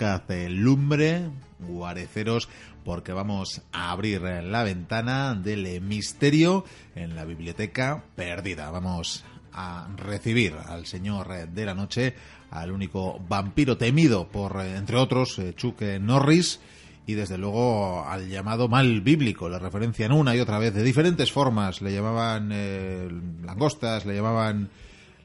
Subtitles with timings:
[0.00, 1.28] buscad lumbre,
[1.58, 2.48] guareceros,
[2.86, 6.64] porque vamos a abrir la ventana del misterio
[6.94, 8.70] en la biblioteca perdida.
[8.70, 12.14] Vamos a recibir al señor de la noche,
[12.50, 16.60] al único vampiro temido por, entre otros, Chuck Norris,
[17.06, 19.50] y desde luego al llamado mal bíblico.
[19.50, 21.82] Le referencian una y otra vez de diferentes formas.
[21.82, 23.06] Le llamaban eh,
[23.44, 24.70] langostas, le llamaban,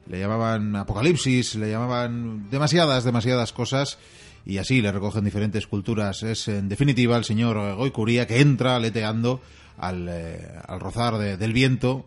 [0.07, 3.99] le llamaban apocalipsis, le llamaban demasiadas, demasiadas cosas.
[4.45, 6.23] Y así le recogen diferentes culturas.
[6.23, 9.41] Es en definitiva el señor Goicuría que entra leteando
[9.77, 12.05] al, eh, al rozar del viento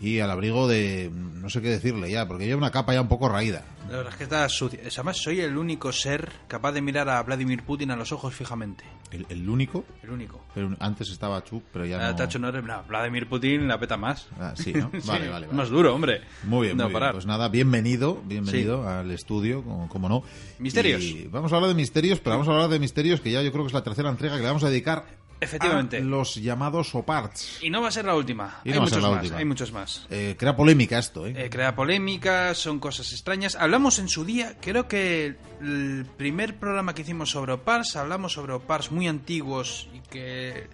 [0.00, 3.08] y al abrigo de no sé qué decirle ya, porque lleva una capa ya un
[3.08, 3.64] poco raída.
[3.88, 4.80] La verdad es que está sucia.
[4.84, 8.84] Además, soy el único ser capaz de mirar a Vladimir Putin a los ojos fijamente.
[9.10, 9.86] ¿El, único?
[10.02, 10.44] El único.
[10.54, 12.52] Pero antes estaba Chuk, pero ya ah, no...
[12.52, 14.28] no, Vladimir Putin la peta más.
[14.38, 14.90] Ah, sí, ¿no?
[15.06, 16.20] Vale, vale, Más duro, hombre.
[16.44, 17.12] Muy bien, muy bien.
[17.12, 20.22] Pues nada, bienvenido, bienvenido al estudio, como, no.
[20.58, 21.02] Misterios.
[21.02, 23.50] Y vamos a hablar de misterios, pero vamos a hablar de misterios que ya yo
[23.50, 25.06] creo que es la tercera entrega que le vamos a dedicar
[25.40, 26.00] Efectivamente.
[26.00, 27.62] los llamados OPARTs.
[27.62, 28.60] Y no va a ser la última.
[28.64, 30.06] hay, muchos más, hay muchos más.
[30.10, 31.34] Eh, crea polémica esto, ¿eh?
[31.36, 31.50] ¿eh?
[31.50, 33.54] Crea polémica, son cosas extrañas.
[33.54, 38.52] Hablamos en su día, creo que el primer programa que hicimos sobre OPARTs, hablamos sobre
[38.52, 40.68] OPARTs muy antiguos y que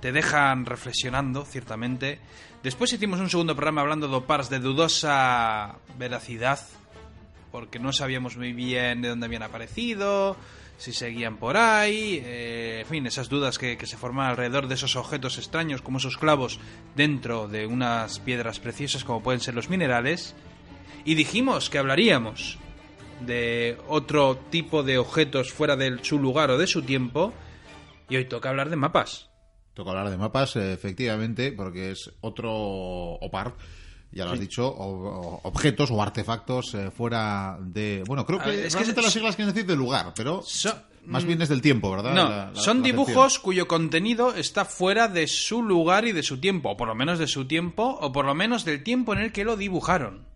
[0.00, 2.18] te dejan reflexionando, ciertamente.
[2.62, 6.60] Después hicimos un segundo programa hablando de OPARTs de dudosa veracidad,
[7.50, 10.36] porque no sabíamos muy bien de dónde habían aparecido
[10.80, 14.96] si seguían por ahí, eh, en fin, esas dudas que, se forman alrededor de esos
[14.96, 16.58] objetos extraños como esos clavos
[16.96, 20.34] dentro de unas piedras preciosas como pueden ser los minerales.
[21.04, 22.58] Y dijimos que hablaríamos
[23.20, 27.34] de otro tipo de objetos fuera de su lugar o de su tiempo.
[28.08, 29.28] Y hoy toca hablar de mapas.
[29.74, 33.54] Toca hablar de mapas, efectivamente, porque es otro OPAR
[34.12, 38.02] ya lo has dicho, objetos o artefactos eh, fuera de...
[38.06, 40.42] Bueno, creo que, es que las siglas quieren decir de lugar, pero
[41.06, 42.14] más bien es del tiempo, ¿verdad?
[42.14, 46.76] No, son dibujos cuyo contenido está fuera de su lugar y de su tiempo, o
[46.76, 49.44] por lo menos de su tiempo, o por lo menos del tiempo en el que
[49.44, 50.26] lo dibujaron.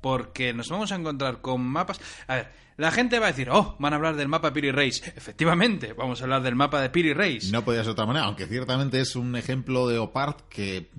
[0.00, 2.00] Porque nos vamos a encontrar con mapas...
[2.28, 5.02] A ver, la gente va a decir, oh, van a hablar del mapa Piri Reis.
[5.16, 7.50] Efectivamente, vamos a hablar del mapa de Piri Reis.
[7.50, 10.90] No podía ser de otra manera, aunque ciertamente es un ejemplo de Opart que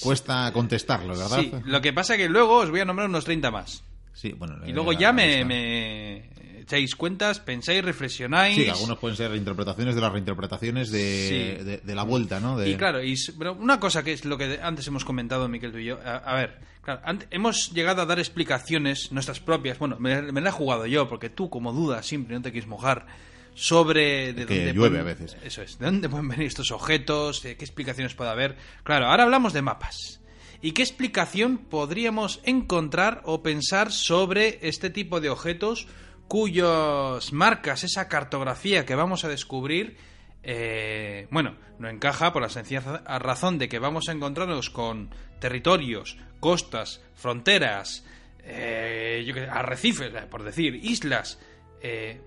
[0.00, 1.40] cuesta contestarlo, ¿verdad?
[1.40, 3.82] Sí, lo que pasa es que luego os voy a nombrar unos 30 más.
[4.12, 4.56] Sí, bueno.
[4.66, 6.28] Y luego ya me,
[6.60, 8.54] echáis cuentas, pensáis, reflexionáis.
[8.54, 12.64] Sí, algunos pueden ser reinterpretaciones de las reinterpretaciones de, de, la vuelta, ¿no?
[12.64, 15.78] Y claro, y, pero una cosa que es lo que antes hemos comentado, Miquel, tú
[15.78, 15.98] y yo.
[16.04, 17.00] A, ver, claro,
[17.30, 19.78] hemos llegado a dar explicaciones nuestras propias.
[19.78, 22.68] Bueno, me, me la he jugado yo, porque tú, como dudas, siempre no te quieres
[22.68, 23.06] mojar
[23.54, 25.36] sobre de dónde llueve a veces.
[25.44, 28.56] Eso es, de dónde pueden venir estos objetos, qué explicaciones puede haber.
[28.82, 30.20] Claro, ahora hablamos de mapas.
[30.62, 35.88] ¿Y qué explicación podríamos encontrar o pensar sobre este tipo de objetos
[36.28, 39.96] cuyas marcas, esa cartografía que vamos a descubrir,
[40.42, 42.80] eh, bueno, no encaja por la sencilla
[43.18, 45.10] razón de que vamos a encontrarnos con
[45.40, 48.04] territorios, costas, fronteras,
[48.44, 51.40] eh, arrecifes, por decir, islas,
[51.82, 52.20] eh,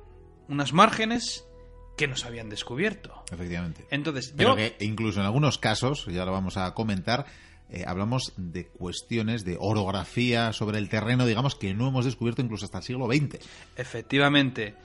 [0.48, 1.46] unas márgenes
[1.98, 3.24] que nos habían descubierto.
[3.32, 3.86] Efectivamente.
[3.92, 7.26] Entonces, Pero que incluso en algunos casos, ya lo vamos a comentar,
[7.70, 12.66] eh, hablamos de cuestiones de orografía sobre el terreno, digamos, que no hemos descubierto incluso
[12.66, 13.40] hasta el siglo XX.
[13.78, 14.76] Efectivamente.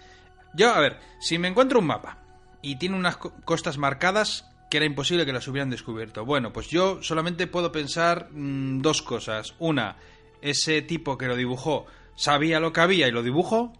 [0.54, 2.18] Yo, a ver, si me encuentro un mapa
[2.62, 6.24] y tiene unas costas marcadas que era imposible que las hubieran descubierto.
[6.24, 9.54] Bueno, pues yo solamente puedo pensar mm, dos cosas.
[9.58, 9.96] Una,
[10.42, 11.86] ese tipo que lo dibujó
[12.16, 13.72] sabía lo que había y lo dibujó.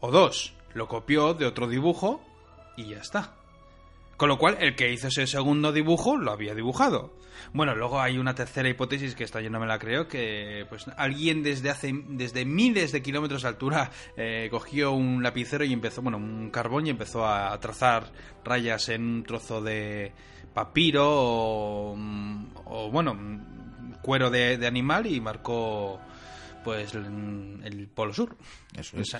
[0.00, 2.22] O dos, lo copió de otro dibujo
[2.76, 3.34] y ya está.
[4.16, 7.12] Con lo cual, el que hizo ese segundo dibujo lo había dibujado.
[7.52, 10.86] Bueno, luego hay una tercera hipótesis que esta yo no me la creo, que pues
[10.96, 16.00] alguien desde hace desde miles de kilómetros de altura eh, cogió un lapicero y empezó,
[16.00, 18.12] bueno, un carbón y empezó a trazar
[18.44, 20.12] rayas en un trozo de
[20.54, 21.96] papiro o,
[22.66, 23.16] o bueno,
[24.04, 25.98] cuero de, animal y marcó
[26.62, 28.36] pues el, polo sur.
[28.76, 29.16] Eso es.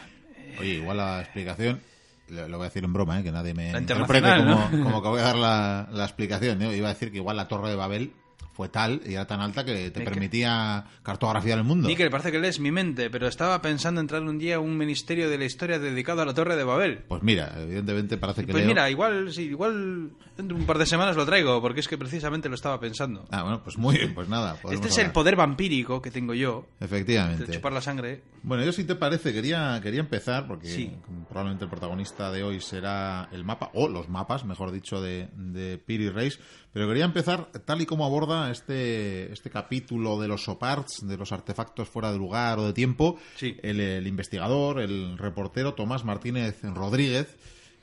[0.58, 1.80] Oye, igual la explicación,
[2.28, 3.22] lo, voy a decir en broma, ¿eh?
[3.22, 6.62] que nadie me interprete como, como, que voy a dar la, la explicación.
[6.62, 6.76] ¿eh?
[6.76, 8.12] Iba a decir que igual la Torre de Babel
[8.54, 11.90] fue tal y era tan alta que te permitía cartografiar el mundo.
[11.90, 14.76] Y que parece que lees mi mente, pero estaba pensando entrar un día a un
[14.78, 17.04] ministerio de la historia dedicado a la Torre de Babel.
[17.08, 20.86] Pues mira, evidentemente parece que Pues mira, igual sí, igual dentro de un par de
[20.86, 23.26] semanas lo traigo, porque es que precisamente lo estaba pensando.
[23.30, 24.56] Ah, bueno, pues muy bien, pues nada.
[24.70, 26.66] Este es el poder vampírico que tengo yo.
[26.80, 27.46] Efectivamente.
[27.46, 28.22] De chupar la sangre.
[28.42, 30.92] Bueno, yo si te parece, quería, quería empezar, porque
[31.28, 35.78] probablemente el protagonista de hoy será el mapa, o los mapas, mejor dicho, de, de
[35.78, 36.38] Piri Reis,
[36.72, 41.32] pero quería empezar tal y como aborda este, este capítulo de los SOPARTS, de los
[41.32, 43.56] artefactos fuera de lugar o de tiempo, Sí.
[43.62, 47.36] el, el investigador, el reportero Tomás Martínez Rodríguez,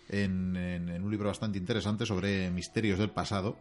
[0.09, 3.55] en, en- en un libro bastante interesante sobre misterios del pasado,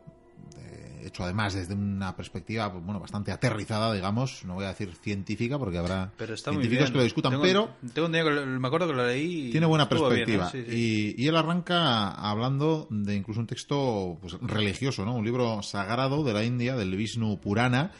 [0.58, 4.94] eh, hecho además desde una perspectiva pues, bueno bastante aterrizada, digamos, no voy a decir
[5.00, 8.46] científica porque habrá Pero científicos que lo discutan, Tengo- pero Tengo un día que lo-
[8.46, 9.48] me acuerdo que lo leí.
[9.48, 10.46] y tiene buena bien, perspectiva.
[10.46, 10.50] ¿eh?
[10.52, 11.14] Sí, sí.
[11.16, 15.14] Y, y él arranca hablando de incluso un texto pues, religioso, ¿no?
[15.14, 17.92] Un libro sagrado de la India, del Vishnu Purana.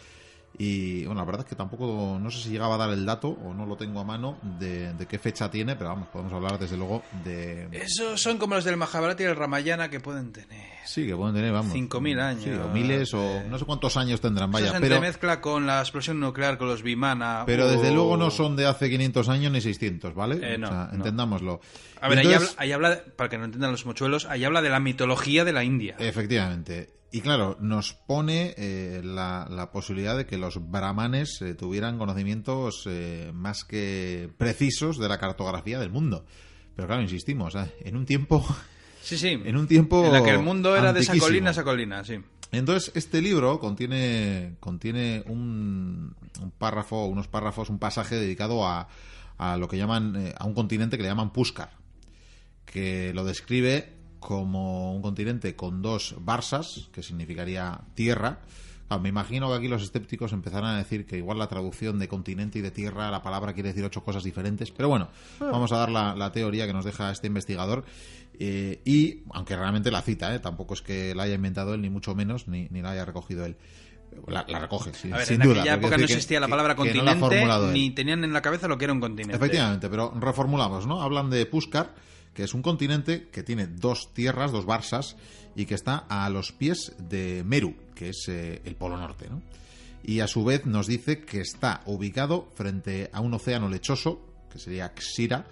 [0.58, 3.28] Y bueno, la verdad es que tampoco, no sé si llegaba a dar el dato
[3.28, 6.58] o no lo tengo a mano de, de qué fecha tiene, pero vamos, podemos hablar
[6.58, 7.68] desde luego de...
[7.72, 10.60] Esos son como los del Mahabharata y el Ramayana que pueden tener.
[10.84, 11.72] Sí, que pueden tener, vamos.
[11.72, 12.44] 5.000 años.
[12.44, 14.96] Sí, o miles, o no sé cuántos años tendrán, vaya, Eso se pero...
[14.96, 17.44] entremezcla con la explosión nuclear, con los Vimana.
[17.46, 20.40] Pero desde luego no son de hace 500 años ni 600, ¿vale?
[20.42, 20.94] Eh, no, o sea, no.
[20.96, 21.60] entendámoslo.
[22.02, 24.68] A ver, ahí, habla, ahí habla, para que no entiendan los mochuelos, ahí habla de
[24.68, 25.96] la mitología de la India.
[25.98, 26.99] Efectivamente.
[27.12, 32.84] Y claro, nos pone eh, la, la posibilidad de que los brahmanes eh, tuvieran conocimientos
[32.86, 36.24] eh, más que precisos de la cartografía del mundo.
[36.76, 38.46] Pero claro, insistimos, eh, en un tiempo,
[39.02, 39.28] sí, sí.
[39.28, 42.04] en un tiempo En la que el mundo era de esa colina a esa colina,
[42.04, 42.20] sí.
[42.52, 48.88] Entonces, este libro contiene, contiene un, un párrafo, unos párrafos, un pasaje dedicado a,
[49.38, 51.70] a lo que llaman, eh, a un continente que le llaman Puskar,
[52.64, 58.38] que lo describe como un continente con dos barsas, que significaría tierra.
[58.86, 62.08] Claro, me imagino que aquí los escépticos empezarán a decir que igual la traducción de
[62.08, 65.08] continente y de tierra, la palabra quiere decir ocho cosas diferentes, pero bueno,
[65.40, 67.84] vamos a dar la, la teoría que nos deja este investigador.
[68.38, 70.38] eh, y, aunque realmente la cita, ¿eh?
[70.40, 73.44] tampoco es que la haya inventado él, ni mucho menos, ni, ni la haya recogido
[73.44, 73.56] él.
[74.26, 75.60] La, la recoge, sí, A ver, sin en duda.
[75.60, 77.90] aquella pero época no que- existía la que- palabra que no la ha continente, ni
[77.90, 79.36] tenían en la cabeza lo que era un continente.
[79.36, 81.00] Efectivamente, pero reformulamos, ¿no?
[81.00, 81.94] Hablan de Puskar,
[82.34, 85.16] que es un continente que tiene dos tierras, dos barsas,
[85.54, 89.42] y que está a los pies de Meru, que es eh, el polo norte, ¿no?
[90.02, 94.58] Y a su vez nos dice que está ubicado frente a un océano lechoso, que
[94.58, 95.46] sería Xira,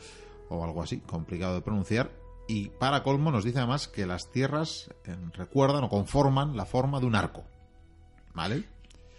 [0.48, 2.10] o algo así, complicado de pronunciar,
[2.46, 6.98] y para colmo nos dice además que las tierras eh, recuerdan o conforman la forma
[6.98, 7.44] de un arco,
[8.34, 8.64] ¿vale?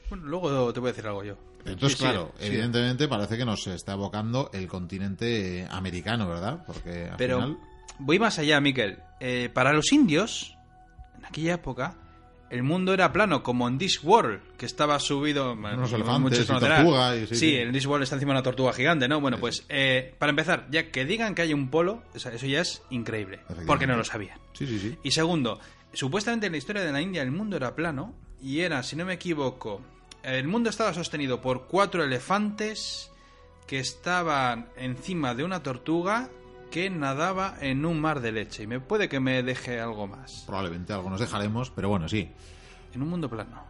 [0.10, 1.49] Bueno, luego te voy a decir algo yo.
[1.66, 2.48] Entonces, Sí, claro, sí.
[2.48, 6.64] evidentemente parece que nos está evocando el continente americano, ¿verdad?
[6.66, 7.58] Porque al Pero final...
[8.00, 9.00] voy más allá, Miquel.
[9.20, 10.56] Eh, para los indios,
[11.18, 11.96] en aquella época,
[12.50, 15.54] el mundo era plano, como en Discworld, que estaba subido...
[15.54, 19.22] Unos elefantes y tortuga y sí, en Discworld está encima de una tortuga gigante, ¿no?
[19.22, 22.82] Bueno, pues, eh, para empezar, ya que digan que hay un polo, eso ya es
[22.90, 24.40] increíble, porque no lo sabían.
[24.54, 24.98] Sí, sí, sí.
[25.04, 25.60] Y segundo,
[25.94, 29.06] supuestamente en la historia de la India el mundo era plano y era, si no
[29.06, 29.82] me equivoco,
[30.24, 33.12] el mundo estaba sostenido por cuatro elefantes
[33.68, 36.30] que estaban encima de una tortuga
[36.72, 38.64] que nadaba en un mar de leche.
[38.64, 40.44] Y me puede que me deje algo más.
[40.46, 42.30] Probablemente algo nos dejaremos, pero bueno, sí.
[42.94, 43.64] En un mundo plano.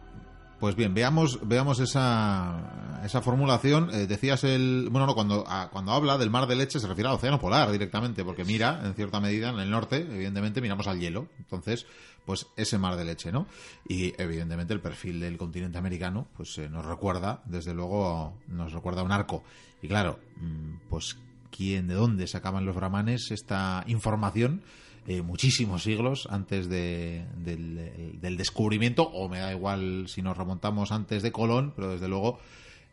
[0.58, 3.88] Pues bien, veamos, veamos esa, esa formulación.
[3.94, 4.88] Eh, decías el.
[4.90, 7.70] Bueno, no, cuando, a- cuando habla del mar de leche se refiere al océano polar
[7.72, 11.28] directamente, porque mira, en cierta medida, en el norte, evidentemente, miramos al hielo.
[11.38, 11.86] Entonces,
[12.30, 13.48] pues ese mar de leche, ¿no?
[13.88, 19.00] Y evidentemente el perfil del continente americano, pues eh, nos recuerda, desde luego, nos recuerda
[19.00, 19.42] a un arco.
[19.82, 21.16] Y claro, mm, pues,
[21.50, 24.62] ¿quién, de dónde sacaban los brahmanes esta información?
[25.08, 30.92] eh, muchísimos siglos antes de- del, del descubrimiento, o me da igual si nos remontamos
[30.92, 32.38] antes de Colón, pero desde luego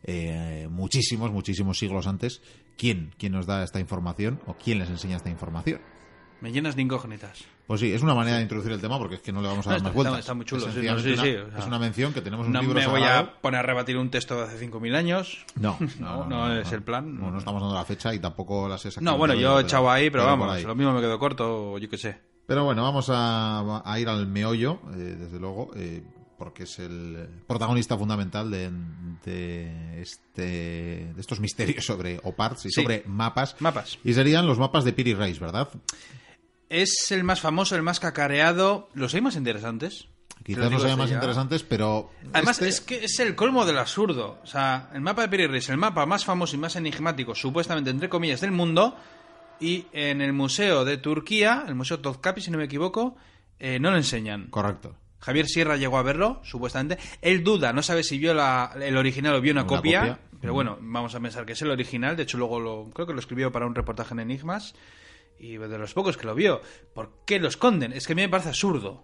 [0.04, 2.42] eh, muchísimos, muchísimos siglos antes,
[2.78, 5.82] ¿quién, ¿quién nos da esta información o quién les enseña esta información?
[6.42, 7.44] Me llenas de incógnitas.
[7.68, 9.68] Pues sí, es una manera de introducir el tema porque es que no le vamos
[9.68, 10.20] a dar No, más está- vueltas.
[10.22, 12.48] está muy chulo, sí, no, sí, una, sí, o sea, es una mención que tenemos
[12.48, 13.24] un No libro me voy sagrado.
[13.28, 15.46] a poner a rebatir un texto de hace 5.000 años.
[15.60, 17.20] No, No, no es el plan.
[17.20, 19.12] No, no estamos dando la fecha y tampoco las exactamente.
[19.12, 20.64] No, bueno, yo he echado ahí, pero, vamos, ahí.
[20.64, 22.18] lo mismo me quedó corto, o yo qué sé.
[22.46, 26.02] Pero bueno, vamos a, a ir al meollo, eh, desde luego, eh,
[26.38, 28.72] porque es el protagonista fundamental de,
[29.26, 30.42] de este,
[31.14, 33.58] de estos misterios sobre OPARTs y sobre mapas.
[33.60, 34.00] Mapas.
[34.06, 35.68] Y serían los mapas de Piri Reis, ¿verdad?
[36.70, 38.90] Es el más famoso, el más cacareado.
[38.94, 40.08] Los hay más interesantes.
[40.44, 41.16] Quizás sean desde más ya.
[41.16, 42.10] interesantes, pero...
[42.32, 44.40] Además, este- es que es el colmo del absurdo.
[44.44, 48.08] O sea, el mapa de Reis, el mapa más famoso y más enigmático, supuestamente, entre
[48.10, 48.96] comillas, del mundo.
[49.60, 53.18] Y en el Museo de Turquía, el Museo Topkapi, si no me equivoco,
[53.60, 54.48] eh, no lo enseñan.
[54.50, 54.96] Correcto.
[55.20, 56.98] Javier Sierra llegó a verlo, supuestamente.
[57.22, 60.20] Él duda, no sabe si vio la- el original o vio una, Una copia, copia.
[60.40, 62.16] Pero bueno, vamos a pensar que es el original.
[62.16, 64.76] De hecho, luego lo, creo que lo escribió para un reportaje en Enigmas.
[65.40, 66.62] Y de los pocos que lo vio.
[66.94, 67.94] ¿Por qué lo esconden?
[67.94, 69.04] Es que a mí me parece absurdo.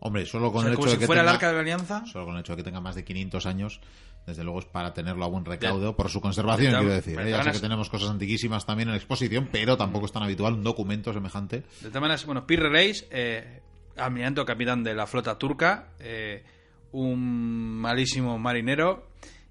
[0.00, 1.30] Hombre, solo con O sea, el como hecho si de que fuera tenga...
[1.30, 2.06] el arca de la alianza.
[2.06, 3.80] Solo con el hecho de que tenga más de 500 años,
[4.26, 7.16] desde luego es para tenerlo a buen recaudo por su conservación, quiero decir.
[7.16, 7.30] de ¿eh?
[7.30, 10.62] Ya sé que tenemos cosas antiquísimas también en exposición, pero tampoco es tan habitual un
[10.62, 11.64] documento semejante.
[11.80, 13.62] De todas maneras, bueno, Pirre Reis, eh,
[13.96, 16.44] almirante o capitán de la flota turca, eh,
[16.92, 19.08] un malísimo marinero.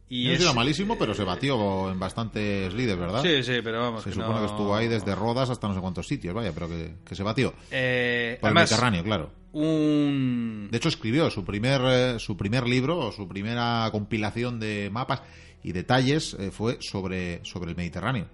[0.09, 3.21] Y no es- era malísimo, pero se batió en bastantes líderes, ¿verdad?
[3.23, 4.03] Sí, sí, pero vamos.
[4.03, 6.51] Se que supone no- que estuvo ahí desde Rodas hasta no sé cuántos sitios, vaya,
[6.53, 7.53] pero que, que se batió.
[7.71, 9.31] Eh, Por el Mediterráneo, claro.
[9.51, 10.67] un...
[10.71, 15.21] De hecho, escribió su primer, eh, su primer libro, o su primera compilación de mapas
[15.63, 18.27] y detalles eh, fue sobre, sobre el Mediterráneo.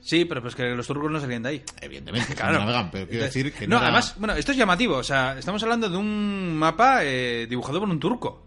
[0.00, 1.62] Sí, pero pues que los turcos no salían de ahí.
[1.80, 2.54] evidentemente, Claro.
[2.54, 4.96] no navegan, pero quiero Entonces- decir que no, no, era- además, bueno, esto es llamativo.
[4.96, 8.45] O sea, estamos hablando de un mapa eh, dibujado por un turco.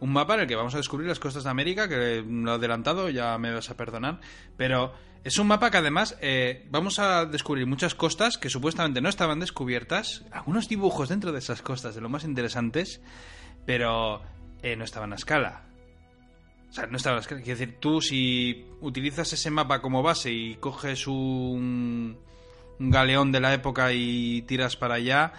[0.00, 2.54] Un mapa en el que vamos a descubrir las costas de América, que lo he
[2.54, 4.20] adelantado, ya me vas a perdonar.
[4.56, 4.92] Pero
[5.22, 9.40] es un mapa que además eh, vamos a descubrir muchas costas que supuestamente no estaban
[9.40, 10.24] descubiertas.
[10.30, 13.02] Algunos dibujos dentro de esas costas, de lo más interesantes,
[13.66, 14.22] pero
[14.62, 15.64] eh, no estaban a escala.
[16.70, 17.42] O sea, no estaban a escala.
[17.42, 22.18] Quiero decir, tú si utilizas ese mapa como base y coges un,
[22.78, 25.34] un galeón de la época y tiras para allá,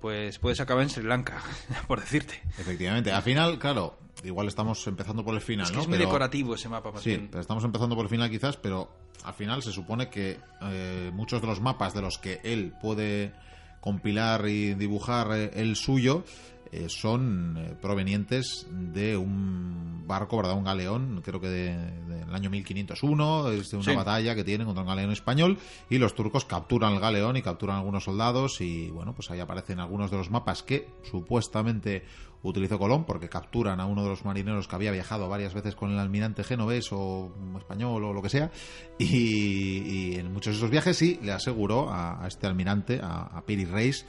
[0.00, 1.42] pues puedes acabar en Sri Lanka,
[1.88, 2.40] por decirte.
[2.58, 3.10] Efectivamente.
[3.12, 5.82] Al final, claro, igual estamos empezando por el final, es que ¿no?
[5.82, 7.28] es muy Pero- decorativo ese mapa, más Sí, bien.
[7.30, 8.90] pero estamos empezando por el final quizás, pero
[9.24, 13.32] al final se supone que eh, muchos de los mapas de los que él puede
[13.80, 16.24] compilar y dibujar eh, el suyo
[16.72, 20.56] eh, son eh, provenientes de un barco, ¿verdad?
[20.56, 23.94] Un galeón, creo que de- del año 1501, es de una Sí.
[23.94, 25.58] batalla que tienen contra un galeón español
[25.90, 29.80] y los turcos capturan el galeón y capturan algunos soldados y bueno, pues ahí aparecen
[29.80, 32.04] algunos de los mapas que supuestamente
[32.42, 35.90] utilizó Colón porque capturan a uno de los marineros que había viajado varias veces con
[35.90, 38.50] el almirante genovés o español o lo que sea
[38.98, 43.22] y, y en muchos de esos viajes sí le aseguró a, a este almirante, a,
[43.24, 44.06] a Piri Reis,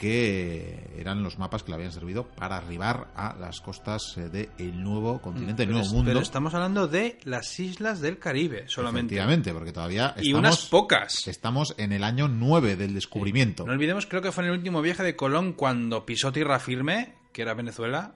[0.00, 4.82] que eran los mapas que le habían servido para arribar a las costas eh, del
[4.82, 6.08] nuevo continente, del Pero, nuevo es- mundo.
[6.10, 9.14] pero estamos hablando de las islas del Caribe, solamente.
[9.14, 11.28] Efectivamente, porque todavía Y estamos, unas pocas.
[11.28, 13.66] estamos en el año 9 del descubrimiento.
[13.66, 17.14] No olvidemos, creo que fue en el último viaje de Colón cuando pisó tierra firme,
[17.32, 18.14] que era Venezuela,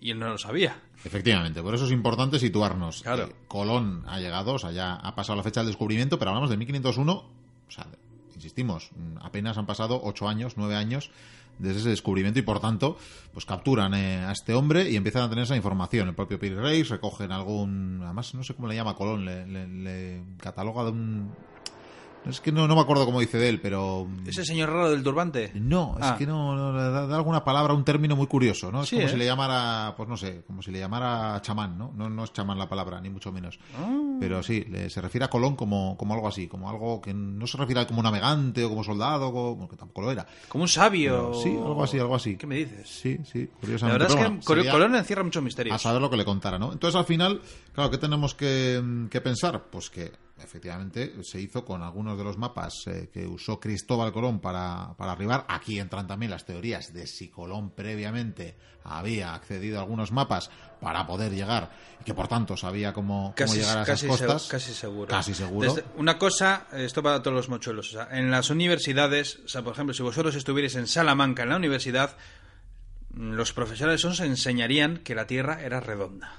[0.00, 0.82] y él no lo sabía.
[1.04, 3.02] Efectivamente, por eso es importante situarnos.
[3.02, 3.24] Claro.
[3.26, 6.50] Eh, Colón ha llegado, o sea, ya ha pasado la fecha del descubrimiento, pero hablamos
[6.50, 7.86] de 1501, o sea,
[8.42, 11.10] insistimos, mm, apenas han pasado 8 años, 9 años
[11.58, 12.96] desde ese descubrimiento y por tanto,
[13.32, 16.08] pues capturan eh, a este hombre y empiezan a tener esa información.
[16.08, 20.84] El propio Piri Reis recogen algún, además no sé cómo le llama Colón, le cataloga
[20.84, 21.32] de un...
[22.28, 24.06] Es que no, no me acuerdo cómo dice de él, pero...
[24.26, 25.50] Ese señor raro del turbante.
[25.56, 26.14] No, es Ah.
[26.16, 28.82] que no, no, da, da alguna palabra, un término muy curioso, ¿no?
[28.84, 29.10] Es Sí, como ¿eh?
[29.10, 31.92] si le llamara, pues no sé, como si le llamara chamán, ¿no?
[31.96, 33.58] No, no es chamán la palabra, ni mucho menos.
[33.76, 33.90] Ah.
[34.20, 37.46] Pero sí, le- se refiere a Colón como, como algo así, como algo que no
[37.48, 40.24] se refiere a como navegante o como soldado, como, que tampoco lo era.
[40.48, 41.30] Como un sabio.
[41.32, 42.36] Pero sí, algo así, algo así.
[42.36, 42.88] ¿Qué me dices?
[42.88, 43.98] Sí, sí, La curiosamente.
[44.04, 45.82] verdad es que bueno, Colón encierra muchos a misterios.
[45.82, 46.72] saber lo que le contara, ¿no?
[46.72, 47.40] Entonces al final,
[47.74, 49.64] claro, ¿qué tenemos que, que pensar?
[49.70, 54.40] Pues que efectivamente se hizo con algunos de los mapas eh, que usó Cristóbal Colón
[54.40, 55.44] para, para arribar.
[55.48, 61.06] Aquí entran también las teorías de si Colón previamente había accedido a algunos mapas para
[61.06, 61.70] poder llegar
[62.00, 64.48] y que por tanto sabía cómo, cómo llegar a esas casi costas.
[64.48, 65.08] casi seguro.
[65.08, 65.74] Casi seguro.
[65.74, 67.90] Desde- una cosa, esto para todos los mochuelos.
[67.90, 71.50] O sea, en las universidades, o sea, por ejemplo, si vosotros estuvierais en Salamanca, en
[71.50, 72.16] la universidad,
[73.14, 76.38] los profesores os enseñarían que la Tierra era redonda.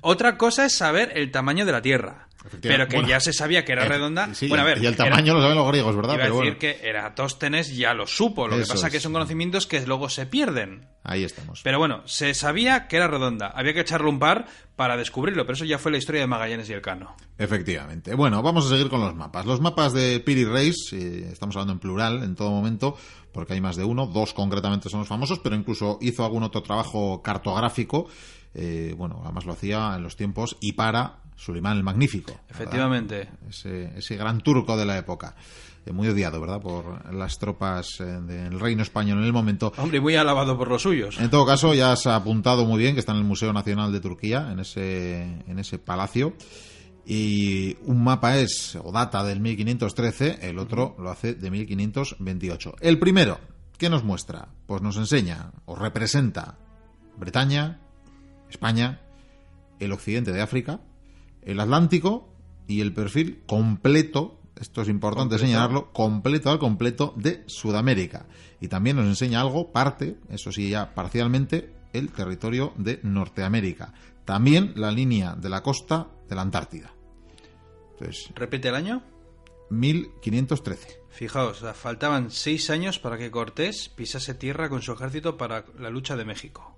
[0.00, 2.26] Otra cosa es saber el tamaño de la Tierra.
[2.62, 4.34] Pero que Bueno, ya se sabía que era eh, redonda.
[4.34, 6.14] sí, bueno, a ver, y el era- tamaño lo saben los griegos, ¿verdad?
[6.14, 8.48] Iba a Pero decir bueno, que Eratóstenes ya lo supo.
[8.48, 8.92] Lo que pasa es.
[8.94, 10.88] que son conocimientos que luego se pierden.
[11.04, 11.60] ahí estamos.
[11.62, 13.48] Pero bueno, se sabía que era redonda.
[13.48, 16.68] Había que echarle un par para descubrirlo, pero eso ya fue la historia de Magallanes
[16.70, 17.14] y el Cano.
[17.36, 18.14] Efectivamente.
[18.14, 19.44] Bueno, vamos a seguir con los mapas.
[19.44, 22.96] Los mapas de Piri Reis, eh, estamos hablando en plural en todo momento,
[23.32, 26.62] porque hay más de uno, dos concretamente son los famosos, pero incluso hizo algún otro
[26.62, 28.08] trabajo cartográfico,
[28.54, 32.40] eh, bueno, además lo hacía en los tiempos y para Sulimán el Magnífico.
[32.48, 33.28] Efectivamente.
[33.48, 35.34] Ese, ese gran turco de la época.
[35.86, 39.72] Eh, muy odiado, ¿verdad?, por las tropas eh, del reino español en el momento.
[39.78, 41.18] Hombre, muy alabado por los suyos.
[41.18, 43.90] En todo caso, ya se ha apuntado muy bien que está en el Museo Nacional
[43.92, 46.34] de Turquía, en ese, en ese palacio.
[47.06, 52.76] Y un mapa es o data del 1513, el otro lo hace de 1528.
[52.80, 53.40] El primero,
[53.78, 54.48] ¿qué nos muestra?
[54.66, 56.58] Pues nos enseña o representa
[57.16, 57.80] Bretaña,
[58.50, 59.00] España,
[59.78, 60.80] el occidente de África,
[61.42, 62.32] el Atlántico
[62.66, 65.46] y el perfil completo, esto es importante Completo.
[65.46, 68.26] señalarlo, completo al completo de Sudamérica.
[68.60, 73.94] Y también nos enseña algo, parte, eso sí ya parcialmente, el territorio de Norteamérica.
[74.24, 76.92] También la línea de la costa de la Antártida.
[77.92, 79.02] Entonces, Repite el año.
[79.70, 81.00] 1513.
[81.10, 86.16] Fijaos, faltaban seis años para que Cortés pisase tierra con su ejército para la lucha
[86.16, 86.76] de México.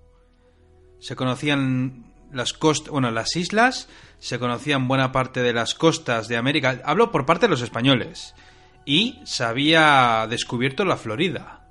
[1.02, 3.88] Se conocían las costas, bueno, las islas,
[4.20, 6.80] se conocían buena parte de las costas de América.
[6.84, 8.36] Hablo por parte de los españoles.
[8.84, 11.66] Y se había descubierto la Florida.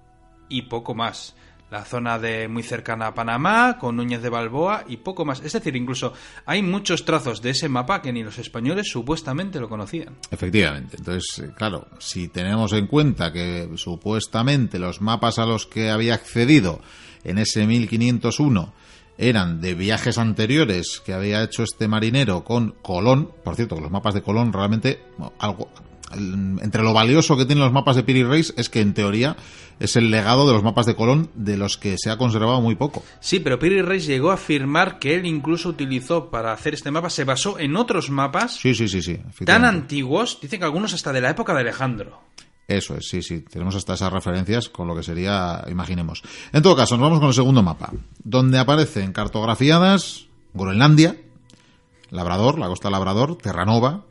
[0.49, 1.33] Y poco más.
[1.69, 5.39] la zona de muy cercana a Panamá, con Núñez de Balboa y poco más.
[5.39, 6.11] Es decir, incluso
[6.45, 10.17] hay muchos trazos de ese mapa que ni los españoles supuestamente lo conocían.
[10.29, 10.97] Efectivamente.
[10.97, 16.15] Entonces, eh, claro, si tenemos en cuenta que supuestamente los mapas a los que había
[16.15, 16.81] accedido
[17.23, 18.80] en ese 1501
[19.21, 24.15] eran de viajes anteriores que había hecho este marinero con Colón, por cierto, los mapas
[24.15, 25.03] de Colón realmente
[25.39, 25.69] algo
[26.13, 29.37] entre lo valioso que tienen los mapas de Piri Reis es que en teoría
[29.79, 32.75] es el legado de los mapas de Colón de los que se ha conservado muy
[32.75, 33.03] poco.
[33.19, 37.09] Sí, pero Piri Reis llegó a afirmar que él incluso utilizó para hacer este mapa,
[37.09, 41.13] se basó en otros mapas sí, sí, sí, sí, tan antiguos, dicen que algunos hasta
[41.13, 42.21] de la época de Alejandro.
[42.77, 43.41] Eso es, sí, sí.
[43.41, 46.23] Tenemos hasta esas referencias con lo que sería, imaginemos.
[46.53, 47.91] En todo caso, nos vamos con el segundo mapa,
[48.23, 51.17] donde aparecen cartografiadas Groenlandia,
[52.11, 54.05] Labrador, la costa Labrador, Terranova,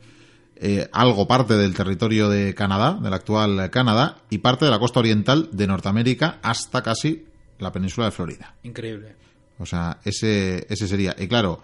[0.55, 4.99] eh, algo parte del territorio de Canadá, del actual Canadá, y parte de la costa
[4.99, 7.25] oriental de Norteamérica hasta casi
[7.57, 8.55] la península de Florida.
[8.61, 9.15] Increíble.
[9.57, 11.15] O sea, ese, ese sería.
[11.17, 11.63] Y claro,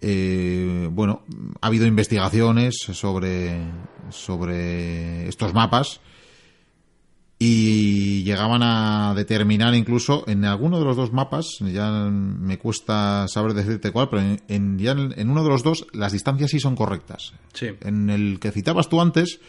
[0.00, 1.24] eh, bueno,
[1.60, 3.60] ha habido investigaciones sobre,
[4.08, 6.00] sobre estos mapas
[7.44, 13.52] y llegaban a determinar incluso en alguno de los dos mapas, ya me cuesta saber
[13.52, 17.32] decirte cuál, pero en, ya en, uno de los dos las distancias sí son correctas.
[17.52, 17.70] Sí.
[17.80, 19.40] En el que citabas tú antes,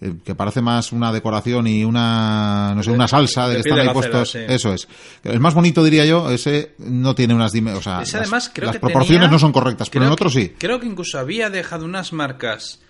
[0.00, 3.80] eh, que parece más una decoración y una, no sé, una salsa de, que están
[3.80, 4.88] ahí puestos, eso es.
[5.22, 9.52] El más bonito diría yo, ese no tiene unas o sea, las, proporciones no son
[9.52, 10.54] correctas, pero en otro sí.
[10.56, 12.80] Creo que incluso había dejado unas marcas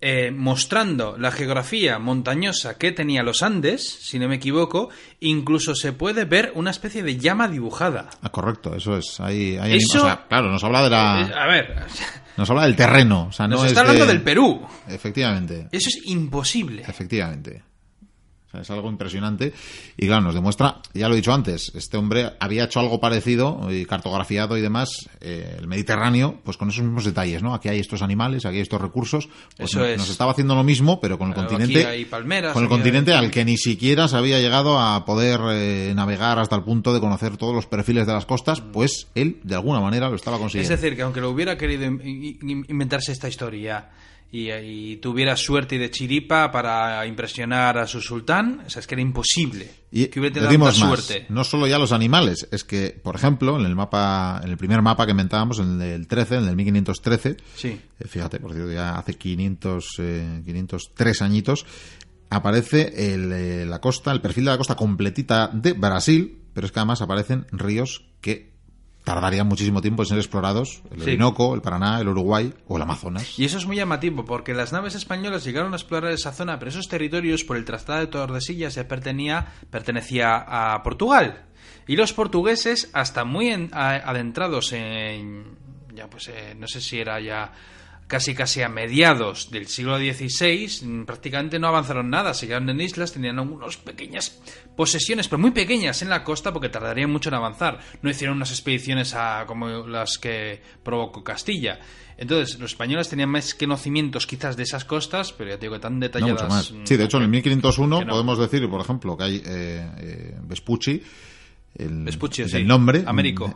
[0.00, 5.92] eh, mostrando la geografía montañosa que tenía los Andes, si no me equivoco, incluso se
[5.92, 8.10] puede ver una especie de llama dibujada.
[8.22, 9.20] Ah, correcto, eso es.
[9.20, 9.58] Ahí,
[10.28, 11.22] claro, nos habla de la.
[11.22, 11.86] Eh, a ver.
[12.36, 13.28] Nos habla del terreno.
[13.30, 14.60] O sea, nos está hablando del Perú.
[14.88, 15.68] Efectivamente.
[15.72, 16.82] Eso es imposible.
[16.86, 17.62] Efectivamente
[18.60, 19.52] es algo impresionante.
[19.96, 23.68] Y claro, nos demuestra, ya lo he dicho antes, este hombre había hecho algo parecido
[23.70, 27.54] y cartografiado y demás eh, el Mediterráneo, pues con esos mismos detalles, ¿no?
[27.54, 29.28] Aquí hay estos animales, aquí hay estos recursos.
[29.56, 32.06] Pues Eso nos, estaba haciendo lo mismo, pero con el continente.
[32.52, 36.56] con el continente al que ni siquiera se había llegado a poder eh, navegar hasta
[36.56, 40.08] el punto de conocer todos los perfiles de las costas, pues él de alguna manera
[40.08, 40.72] lo estaba consiguiendo.
[40.72, 43.90] Es decir, que aunque lo hubiera querido inventarse esta historia
[44.32, 48.94] y, tuviera suerte y de chiripa para impresionar a su sultán, o sea, es que
[48.94, 51.26] era imposible y que hubiera tenido suerte.
[51.28, 54.82] No solo ya los animales, es que, por ejemplo, en el mapa, en el primer
[54.82, 57.68] mapa que inventábamos, en el del 13, en el 1513, sí.
[57.68, 59.86] Eh, fíjate, por cierto, ya hace 500,
[60.44, 61.66] 503 eh, añitos,
[62.28, 66.80] aparece eh, la costa, el perfil de la costa completita de Brasil, pero es que
[66.80, 68.55] además aparecen ríos que
[69.06, 73.38] tardarían muchísimo tiempo en ser explorados, el Orinoco, el Paraná, el Uruguay o el Amazonas.
[73.38, 76.70] Y eso es muy llamativo, porque las naves españolas llegaron a explorar esa zona, pero
[76.70, 81.44] esos territorios, por el Tratado de Tordesillas, ya pertenecía, pertenecía a Portugal.
[81.86, 85.56] Y los portugueses, hasta muy adentrados en...
[85.94, 87.52] ya pues eh, no sé si era ya
[88.06, 92.80] casi casi a mediados del siglo XVI, mm, prácticamente no avanzaron nada, se quedaron en
[92.80, 94.40] islas, tenían algunas pequeñas
[94.76, 97.80] posesiones, pero muy pequeñas en la costa porque tardarían mucho en avanzar.
[98.02, 101.80] No hicieron unas expediciones a, como las que provocó Castilla.
[102.18, 105.80] Entonces, los españoles tenían más conocimientos quizás de esas costas, pero ya te digo que
[105.80, 106.42] tan detalladas.
[106.42, 106.72] mucho más.
[106.84, 111.02] Sí, de hecho, en el 1501 podemos decir, por ejemplo, que hay eh, eh, Vespucci
[111.78, 113.04] el, del nombre,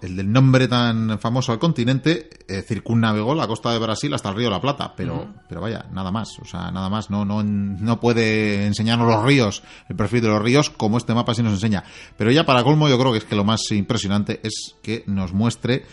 [0.02, 4.36] el del nombre tan famoso al continente, eh, circunnavegó la costa de Brasil hasta el
[4.36, 8.00] río La Plata, pero, pero vaya, nada más, o sea, nada más, no, no, no
[8.00, 11.84] puede enseñarnos los ríos, el perfil de los ríos, como este mapa sí nos enseña.
[12.16, 15.32] Pero ya para colmo, yo creo que es que lo más impresionante es que nos
[15.32, 15.84] muestre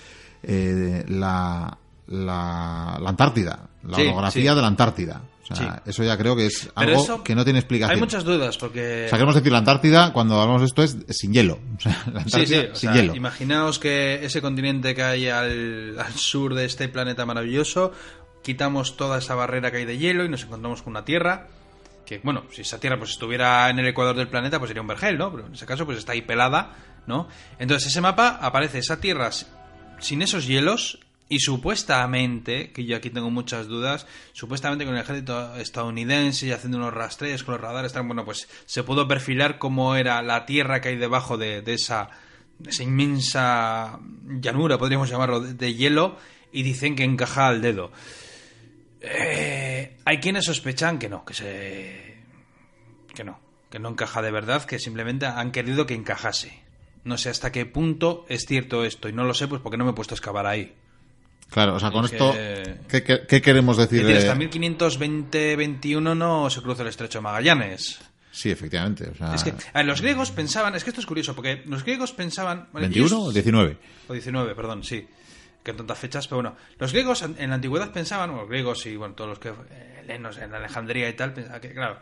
[0.44, 5.22] eh, la, la, Antártida, la orografía de la Antártida.
[5.86, 7.96] Eso ya creo que es algo que no tiene explicación.
[7.96, 9.06] Hay muchas dudas porque...
[9.06, 11.60] O sea, queremos decir, la Antártida, cuando hablamos de esto, es sin hielo.
[11.78, 13.16] O sea, la Antártida sin hielo.
[13.16, 17.92] Imaginaos que ese continente que hay al, sur de este planeta maravilloso,
[18.44, 21.48] quitamos toda esa barrera que hay de hielo y nos encontramos con una Tierra
[22.06, 24.88] que, bueno, si esa Tierra pues estuviera en el ecuador del planeta, pues sería un
[24.88, 25.30] vergel, ¿no?
[25.30, 26.74] Pero en ese caso, pues está ahí pelada,
[27.06, 27.28] ¿no?
[27.60, 29.30] Entonces, ese mapa aparece esa Tierra
[30.00, 35.56] sin esos hielos y supuestamente, que yo aquí tengo muchas dudas, supuestamente con el ejército
[35.58, 40.22] estadounidense y haciendo unos rastreos con los radares, bueno, pues se pudo perfilar cómo era
[40.22, 42.10] la tierra que hay debajo de, esa,
[42.80, 44.00] inmensa
[44.40, 46.18] llanura, podríamos llamarlo, de, hielo,
[46.54, 47.92] y dicen que encaja al dedo.
[49.02, 52.18] Eh, hay quienes sospechan que no, que se.
[53.14, 56.62] que no, que no encaja de verdad, que simplemente han querido que encajase.
[57.04, 59.84] No sé hasta qué punto es cierto esto, y no lo sé, pues porque no
[59.84, 60.74] me he puesto a excavar ahí.
[61.50, 62.34] Claro, o sea, con esto,
[62.90, 64.06] ¿qué, queremos decir?
[64.16, 68.00] hasta 1520-21 no se cruza el estrecho de Magallanes.
[68.32, 69.10] Sí, efectivamente.
[69.10, 71.64] o sea, Es que a ver, los griegos pensaban, es que esto es curioso, porque
[71.66, 72.68] los griegos pensaban...
[72.72, 73.78] bueno, 21 ellos- o 19.
[74.10, 75.08] O 19, perdón, sí.
[75.64, 76.56] Que tantas fechas, pero bueno.
[76.78, 79.50] Los griegos en la antigüedad pensaban, bueno, los griegos y bueno, todos los que.
[79.50, 82.00] eh, helenos en Alejandría y tal, pensaban que, claro,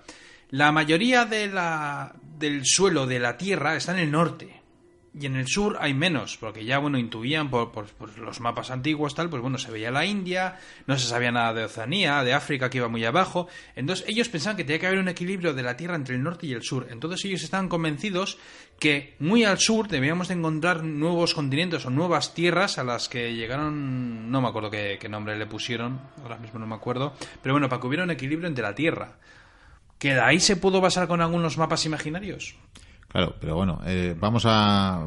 [0.51, 4.61] la mayoría de la, del suelo de la tierra está en el norte.
[5.17, 7.69] Y en el sur hay menos, porque ya, bueno, intuían por,
[8.17, 11.63] los mapas antiguos, tal, pues bueno, se veía la India, no se sabía nada de
[11.63, 13.47] Oceanía, de África, que iba muy abajo.
[13.77, 16.47] Entonces, ellos pensaban que tenía que haber un equilibrio de la tierra entre el norte
[16.47, 16.87] y el sur.
[16.89, 18.37] Entonces, ellos estaban convencidos
[18.77, 23.33] que muy al sur debíamos de encontrar nuevos continentes o nuevas tierras a las que
[23.33, 27.53] llegaron, no me acuerdo qué, qué nombre le pusieron, ahora mismo no me acuerdo, pero
[27.53, 29.15] bueno, para que hubiera un equilibrio entre la tierra.
[29.97, 32.57] ¿Que de ahí se pudo basar con algunos mapas imaginarios?
[33.15, 35.03] Claro, pero bueno, eh, vamos a,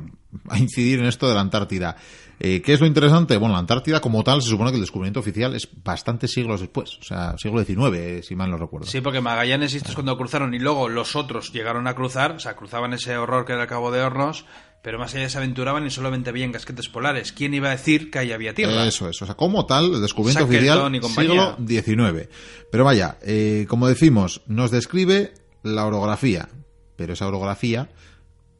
[0.49, 1.95] a incidir en esto de la Antártida.
[2.41, 3.37] Eh, ¿Qué es lo interesante?
[3.37, 6.97] Bueno, la Antártida como tal se supone que el descubrimiento oficial es bastantes siglos después,
[6.97, 8.87] o sea, siglo XIX, eh, si mal no recuerdo.
[8.87, 12.41] Sí, porque Magallanes y estos cuando cruzaron y luego los otros llegaron a cruzar, o
[12.41, 14.47] sea, cruzaban ese horror que era el Cabo de Hornos,
[14.83, 17.33] pero más allá se aventuraban y solamente veían casquetes polares.
[17.33, 18.87] ¿Quién iba a decir que ahí había tierra?
[18.87, 22.29] Eso es, o sea, como tal, el descubrimiento Shackleton oficial siglo XIX.
[22.73, 26.49] Pero vaya, eh, como decimos, nos describe la orografía,
[26.99, 27.89] pero esa orografía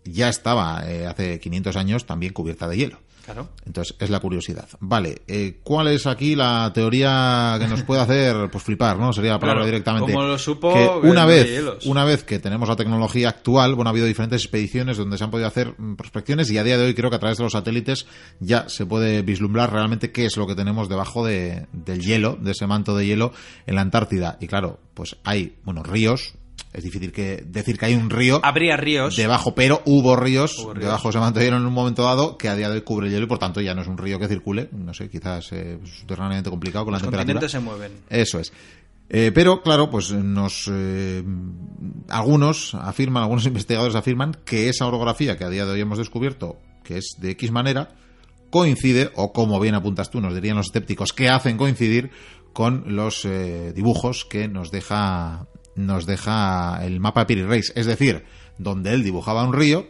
[0.05, 2.99] ya estaba eh, hace 500 años también cubierta de hielo.
[3.25, 3.51] Claro.
[3.67, 4.67] Entonces, es la curiosidad.
[4.81, 9.13] Vale, eh, ¿cuál es aquí la teoría que nos puede hacer pues flipar, no?
[9.13, 10.13] Sería la palabra Claro, directamente.
[10.15, 10.73] ¿cómo lo supo?
[10.73, 14.97] Que una vez, una vez que tenemos la tecnología actual, bueno, ha habido diferentes expediciones
[14.97, 17.21] donde se han podido hacer mm, prospecciones y a día de hoy creo que a
[17.21, 18.07] través de los satélites
[18.41, 22.53] ya se puede vislumbrar realmente qué es lo que tenemos debajo de, del hielo, de
[22.53, 23.33] ese manto de hielo
[23.67, 24.39] en la Antártida.
[24.41, 26.33] Y claro, pues hay, bueno, ríos.
[26.79, 29.17] Es difícil que decir que hay un río Habría ríos.
[29.17, 30.85] debajo, pero hubo ríos, Hubo ríos.
[30.85, 33.25] debajo de hielo en un momento dado que a día de hoy cubre el hielo
[33.25, 36.51] y por tanto ya no es un río que circule, no sé, quizás eh, subterráneamente
[36.51, 37.41] complicado con Los la temperatura.
[37.41, 37.93] continentes se mueven.
[38.09, 38.53] Eso es.
[39.11, 41.25] Eh, pero claro, pues nos eh,
[42.09, 46.59] algunos afirman, algunos investigadores afirman que esa orografía que a día de hoy hemos descubierto,
[46.85, 47.91] que es de X manera,
[48.51, 52.11] coincide, o como bien apuntas tú, nos dirían los escépticos, que hacen coincidir
[52.53, 55.47] con los eh, dibujos que nos deja
[55.79, 58.25] nos deja el mapa Piri Reis, es decir,
[58.59, 59.87] donde él dibujaba un río,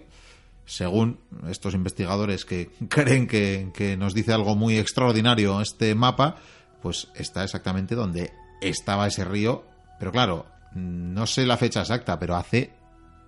[0.66, 6.36] según estos investigadores que creen que, que nos dice algo muy extraordinario este mapa,
[6.82, 9.64] pues está exactamente donde estaba ese río.
[9.98, 12.70] Pero claro, no sé la fecha exacta, pero hace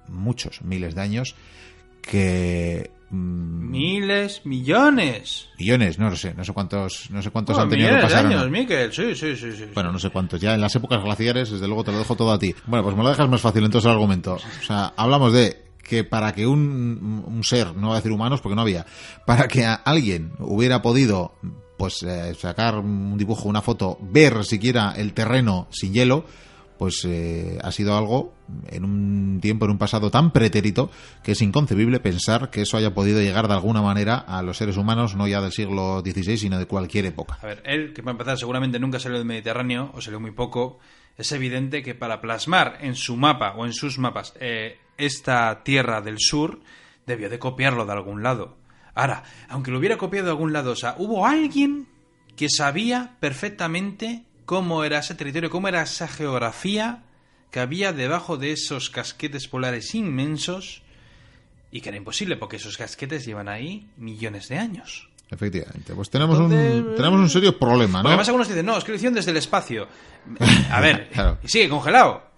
[0.09, 1.35] muchos miles de años
[2.03, 5.49] que mm, Miles, millones.
[5.59, 8.03] millones, no lo sé, no sé cuántos, no sé cuántos Bueno, han tenido que de
[8.03, 8.27] pasar.
[8.27, 8.35] ¿o no?
[8.39, 8.93] años, Miquel.
[8.93, 9.65] Sí, sí, sí, sí.
[9.75, 10.41] Bueno, no sé cuántos.
[10.41, 12.55] Ya en las épocas glaciares, desde luego te lo dejo todo a ti.
[12.67, 14.35] Bueno, pues me lo dejas más fácil entonces el argumento.
[14.35, 18.41] O sea, hablamos de que para que un, un ser, no voy a decir humanos
[18.41, 18.87] porque no había,
[19.27, 21.35] para que a alguien hubiera podido
[21.77, 26.27] pues eh, sacar un dibujo, una foto, ver siquiera el terreno sin hielo,
[26.81, 28.33] pues eh, ha sido algo
[28.69, 30.91] en un tiempo, en un pasado tan pretérito,
[31.23, 34.79] que es inconcebible pensar que eso haya podido llegar de alguna manera a los seres
[34.79, 37.39] humanos, no ya del siglo XVI, sino de cualquier época.
[37.43, 40.79] A ver, él, que para empezar seguramente nunca salió del Mediterráneo, o salió muy poco,
[41.19, 46.01] es evidente que para plasmar en su mapa o en sus mapas eh, esta tierra
[46.01, 46.63] del sur,
[47.05, 48.57] debió de copiarlo de algún lado.
[48.95, 51.89] Ahora, aunque lo hubiera copiado de algún lado, o sea, hubo alguien
[52.37, 57.05] que sabía perfectamente cómo era ese territorio, cómo era esa geografía
[57.53, 60.83] que había debajo de esos casquetes polares inmensos
[61.71, 65.09] y que era imposible porque esos casquetes llevan ahí millones de años.
[65.31, 66.51] Efectivamente, pues tenemos un
[66.97, 68.09] tenemos un serio problema, Porque ¿no?
[68.09, 69.87] además algunos dicen, no, es que lo hicieron desde el espacio.
[70.73, 71.39] A ver, Claro.
[71.45, 72.33] y sigue congelado.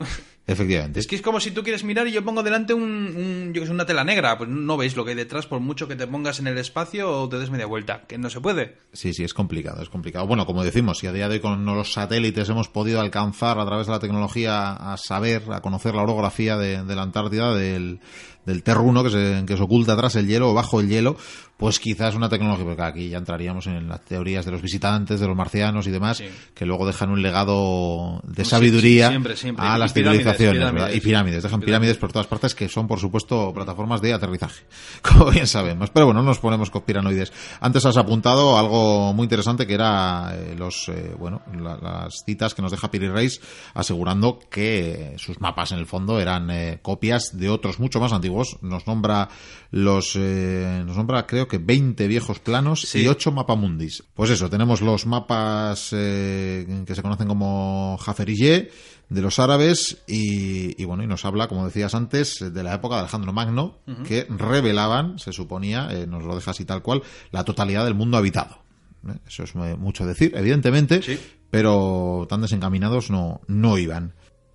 [0.45, 0.99] Efectivamente.
[0.99, 3.61] Es que es como si tú quieres mirar y yo pongo delante un, un- yo
[3.63, 4.37] que sé, una tela negra.
[4.37, 7.11] Pues no veis lo que hay detrás por mucho que te pongas en el espacio
[7.11, 8.03] o te des media vuelta.
[8.09, 8.77] Que no se puede.
[8.93, 10.27] Sí, sí, es complicado, es complicado.
[10.27, 13.67] Bueno, como decimos, si a día de hoy con los satélites hemos podido alcanzar a
[13.67, 18.01] través de la tecnología a saber, a conocer la orografía de, de la Antártida, del,
[18.47, 21.17] del terruno que se, que se oculta tras el hielo o bajo el hielo,
[21.57, 25.29] pues quizás una tecnología, porque aquí ya entraríamos en las teorías de los visitantes, de
[25.29, 26.25] los marcianos y demás, Sí.
[26.55, 29.65] que luego dejan un legado de sabiduría sí, siempre, siempre.
[29.65, 30.95] a Y las civilizaciones.
[30.95, 31.65] Y pirámides, dejan Pirámides.
[31.65, 34.65] pirámides por todas partes que son, por supuesto, plataformas de aterrizaje,
[35.03, 35.91] como bien sabemos.
[35.91, 37.33] Pero bueno, no nos ponemos conspiranoides.
[37.61, 42.55] Antes has apuntado algo muy interesante que era eh, los, eh, bueno, la- las citas
[42.55, 43.41] que nos deja Piri Reis
[43.75, 48.32] asegurando que sus mapas en el fondo eran eh, copias de otros mucho más antiguos.
[48.63, 49.29] Nos nombra
[49.71, 53.01] los, eh, nos nombra creo que 20 viejos planos Sí.
[53.03, 54.03] y 8 mapamundis.
[54.15, 58.71] Pues eso, tenemos los mapas eh, que se conocen como Jaferillé
[59.09, 62.95] de los árabes y, y bueno, y nos habla, como decías antes, de la época
[62.95, 67.45] de Alejandro Magno, que revelaban, se suponía, eh, nos lo deja así tal cual, la
[67.45, 68.63] totalidad del mundo habitado.
[69.07, 69.13] ¿eh?
[69.27, 71.19] Eso es mu- mucho decir, evidentemente, Sí.
[71.51, 74.15] pero tan desencaminados no, no iban.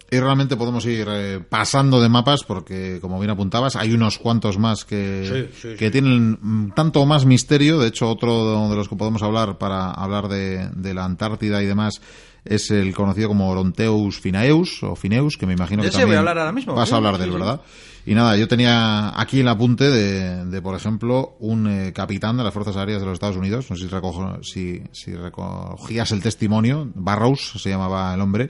[0.10, 4.58] Y realmente podemos ir eh, pasando de mapas porque, como bien apuntabas, hay unos cuantos
[4.58, 5.92] más que, Sí, sí, que sí.
[5.92, 7.78] tienen mm, tanto más misterio.
[7.80, 11.66] De hecho, otro de los que podemos hablar para hablar de, de la Antártida y
[11.66, 12.02] demás
[12.46, 16.18] es el conocido como Oronteus finaeus o Fineus, que me imagino que ese voy también
[16.18, 17.32] a hablar ahora mismo, vas a hablar de él.
[17.32, 17.60] ¿verdad?
[18.06, 22.46] Y nada, yo tenía aquí el apunte de, de, por ejemplo, un eh, capitán de
[22.46, 26.22] las Fuerzas Aéreas de los Estados Unidos, no sé si, recojo- si, si recogías el
[26.22, 28.50] testimonio, Barrows se llamaba el hombre,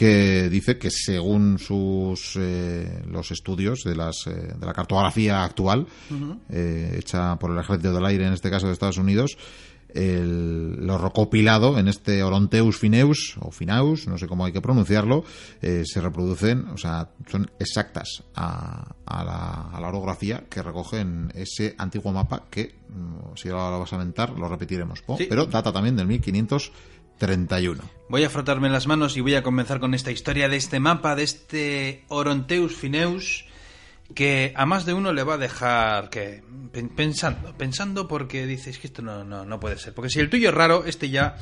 [0.00, 5.86] que dice que según sus eh, los estudios de las eh, de la cartografía actual
[6.48, 9.36] eh, hecha por el ejército del aire en este caso de Estados Unidos
[9.92, 15.24] el- lo recopilado en este Oronteus fineus o finaus, no sé cómo hay que pronunciarlo,
[15.60, 21.00] eh, se reproducen, o sea, son exactas a, a la, a la orografía que recoge
[21.00, 25.02] en ese antiguo mapa que, mm, si ahora lo vas a mentar, lo repetiremos.
[25.28, 26.06] Pero data también del
[27.20, 27.82] 1531.
[28.08, 31.14] Voy a frotarme las manos y voy a comenzar con esta historia de este mapa,
[31.14, 33.44] de este Oronteus Fineus,
[34.14, 38.78] que a más de uno le va a dejar que pen- pensando, pensando porque dices
[38.78, 39.94] que esto no, no, no puede ser.
[39.94, 41.36] Porque si el tuyo es raro, este ya...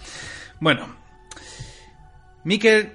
[0.60, 0.96] Bueno,
[2.44, 2.94] Miquel,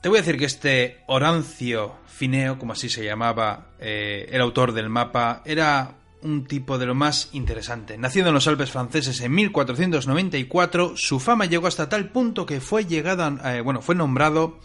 [0.00, 4.72] te voy a decir que este Orancio Fineo, como así se llamaba eh, el autor
[4.72, 7.96] del mapa, era un tipo de lo más interesante.
[7.98, 12.86] Nacido en los Alpes franceses en 1494, su fama llegó hasta tal punto que fue
[12.86, 14.58] llegado, eh, bueno, fue nombrado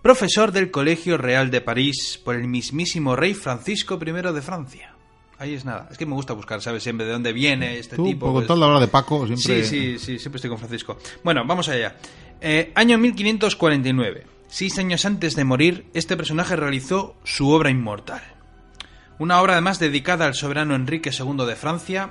[0.00, 4.94] profesor del Colegio Real de París por el mismísimo rey Francisco I de Francia.
[5.38, 5.88] Ahí es nada.
[5.90, 6.84] Es que me gusta buscar, ¿sabes?
[6.84, 8.26] Siempre de dónde viene este Tú, tipo.
[8.26, 9.64] por pues- contar la hora de Paco, siempre...
[9.64, 10.98] Sí, sí, sí, siempre estoy con Francisco.
[11.24, 11.96] Bueno, vamos allá.
[12.40, 14.26] Eh, año 1549.
[14.48, 18.22] Seis años antes de morir, este personaje realizó su obra inmortal.
[19.22, 22.10] Una obra además dedicada al soberano Enrique II de Francia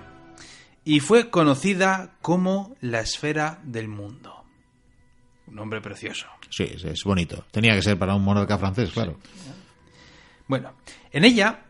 [0.85, 4.45] y fue conocida como la esfera del mundo.
[5.47, 6.27] Un nombre precioso.
[6.49, 7.43] Sí, es, bonito.
[7.51, 9.17] Tenía que ser para un monarca francés, claro.
[10.47, 10.71] Bueno,
[11.11, 11.65] en ella,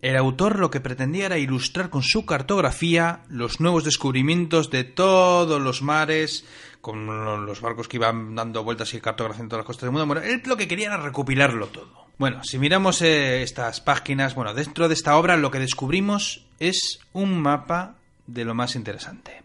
[0.00, 5.60] el autor lo que pretendía era ilustrar con su cartografía los nuevos descubrimientos de todos
[5.60, 6.46] los mares,
[6.80, 10.06] con lo- los barcos que iban dando vueltas y cartografiando todas las costas del mundo.
[10.06, 12.07] Bueno, él lo que quería era recopilarlo todo.
[12.18, 16.98] Bueno, si miramos eh, estas páginas, bueno, dentro de esta obra lo que descubrimos es
[17.12, 17.94] un mapa
[18.26, 19.42] de lo más interesante.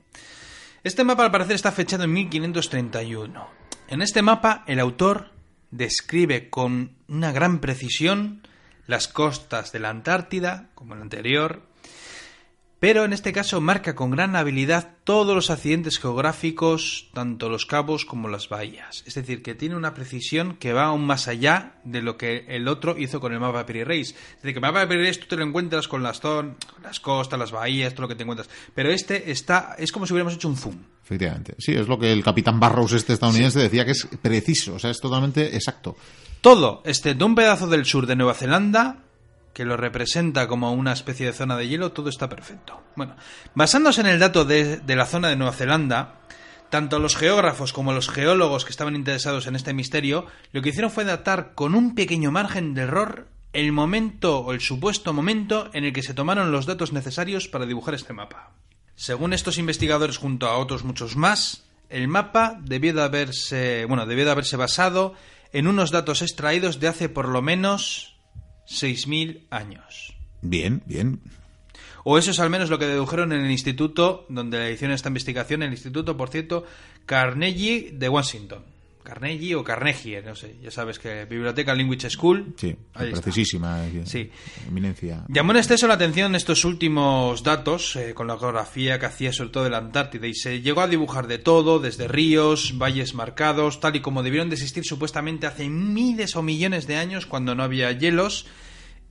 [0.83, 3.47] Este mapa al parecer está fechado en 1531.
[3.89, 5.29] En este mapa el autor
[5.69, 8.41] describe con una gran precisión
[8.87, 11.61] las costas de la Antártida, como el anterior,
[12.83, 18.03] pero en este caso marca con gran habilidad todos los accidentes geográficos, tanto los cabos
[18.03, 19.03] como las bahías.
[19.07, 22.67] Es decir, que tiene una precisión que va aún más allá de lo que el
[22.67, 24.09] otro hizo con el mapa de Piri Reis.
[24.09, 26.55] Es decir, que el mapa de Piri Reis tú te lo encuentras con las, zon-
[26.83, 28.49] las costas, las bahías, todo lo que te encuentras.
[28.75, 30.75] Pero este está, es como si hubiéramos hecho un zoom.
[31.05, 31.55] Efectivamente.
[31.59, 34.89] Sí, es lo que el capitán Barrows este estadounidense decía que es preciso, o sea,
[34.91, 35.95] es totalmente exacto.
[36.41, 38.97] Todo, excepto un pedazo del sur de Nueva Zelanda,
[39.53, 42.81] que lo representa como una especie de zona de hielo, todo está perfecto.
[42.95, 43.15] Bueno,
[43.55, 46.15] basándose en el dato de, de la zona de Nueva Zelanda,
[46.69, 50.89] tanto los geógrafos como los geólogos que estaban interesados en este misterio, lo que hicieron
[50.89, 55.85] fue datar con un pequeño margen de error el momento o el supuesto momento en
[55.85, 58.51] el que se tomaron los datos necesarios para dibujar este mapa.
[58.95, 64.25] Según estos investigadores junto a otros muchos más, el mapa debió de haberse, bueno, debió
[64.25, 65.13] de haberse basado
[65.51, 68.12] en unos datos extraídos de hace por lo menos
[68.67, 70.13] 6.000 años.
[70.41, 71.19] Bien, bien.
[72.03, 75.63] O eso es al menos lo que dedujeron en el instituto donde hicieron esta investigación,
[75.63, 76.65] el instituto, por cierto,
[77.05, 78.72] Carnegie de Washington.
[79.03, 82.53] Carnegie o Carnegie, no sé, ya sabes que Biblioteca Language School.
[82.57, 83.85] Sí, precisísima.
[83.85, 84.29] eh, Sí.
[84.67, 85.25] Eminencia.
[85.27, 89.49] Llamó en exceso la atención estos últimos datos, eh, con la geografía que hacía sobre
[89.51, 93.79] todo de la Antártida, y se llegó a dibujar de todo, desde ríos, valles marcados,
[93.79, 97.63] tal y como debieron de existir supuestamente hace miles o millones de años cuando no
[97.63, 98.45] había hielos,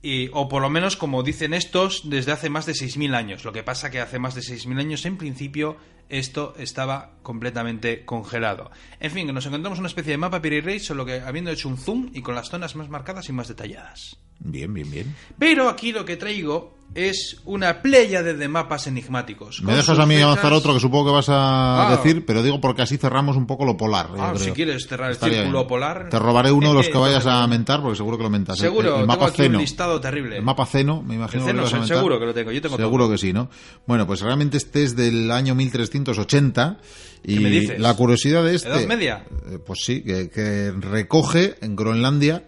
[0.01, 3.45] y- o por lo menos, como dicen estos, desde hace más de 6.000 años.
[3.45, 5.77] Lo que pasa que hace más de 6.000 años, en principio,
[6.09, 8.71] esto estaba completamente congelado.
[8.99, 11.69] En fin, que nos encontramos una especie de mapa Piri Reis, solo que habiendo hecho
[11.69, 14.17] un zoom y con las zonas más marcadas y más detalladas.
[14.39, 15.15] Bien, bien, bien.
[15.39, 19.61] Pero aquí lo que traigo es una pléyade de mapas enigmáticos.
[19.63, 21.95] Me dejas a mí fechas- avanzar otro que supongo que vas a Ah.
[21.95, 24.09] decir, pero digo porque así cerramos un poco lo polar.
[24.19, 25.67] Ah, si quieres cerrar el Estaría círculo bien.
[25.69, 26.09] polar.
[26.09, 28.57] Te robaré uno de los Eh, que vayas a mentar, porque seguro que lo mentas.
[28.59, 30.37] El- Seguro, el, tengo mapa aquí un listado terrible.
[30.37, 31.43] El mapa Ceno, me imagino.
[31.43, 31.97] El que lo vas a mentar.
[31.97, 33.11] seguro que lo tengo, yo tengo Seguro todo.
[33.13, 33.49] que sí, ¿no?
[33.87, 35.55] Bueno, pues realmente este es del año
[35.93, 36.77] 1380.
[37.25, 37.79] Y ¿Qué me dices?
[37.79, 38.69] la curiosidad de este.
[38.69, 39.25] ¿Edad media?
[39.49, 42.43] eh, Pues sí, que, que recoge en Groenlandia,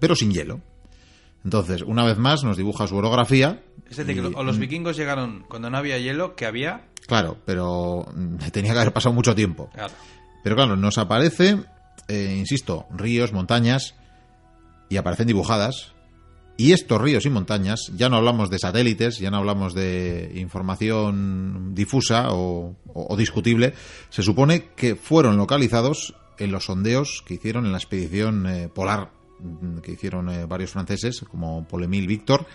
[0.00, 0.60] pero sin hielo.
[1.44, 3.62] Entonces, una vez más, nos dibuja su orografía.
[3.88, 6.86] Es decir, y- los vikingos llegaron cuando no había hielo, que había.
[7.06, 9.70] Claro, pero mm, tenía que haber pasado mucho tiempo.
[9.72, 9.92] Claro.
[10.42, 11.58] Pero claro, nos aparece,
[12.08, 13.94] eh, insisto, ríos, montañas,
[14.88, 15.92] y aparecen dibujadas.
[16.58, 21.74] Y estos ríos y montañas, ya no hablamos de satélites, ya no hablamos de información
[21.74, 23.74] difusa o, o- o discutible,
[24.08, 29.10] se supone que fueron localizados en los sondeos que hicieron en la expedición eh, polar
[29.38, 32.46] mm, que hicieron eh, varios franceses, como Paul Émile Victor,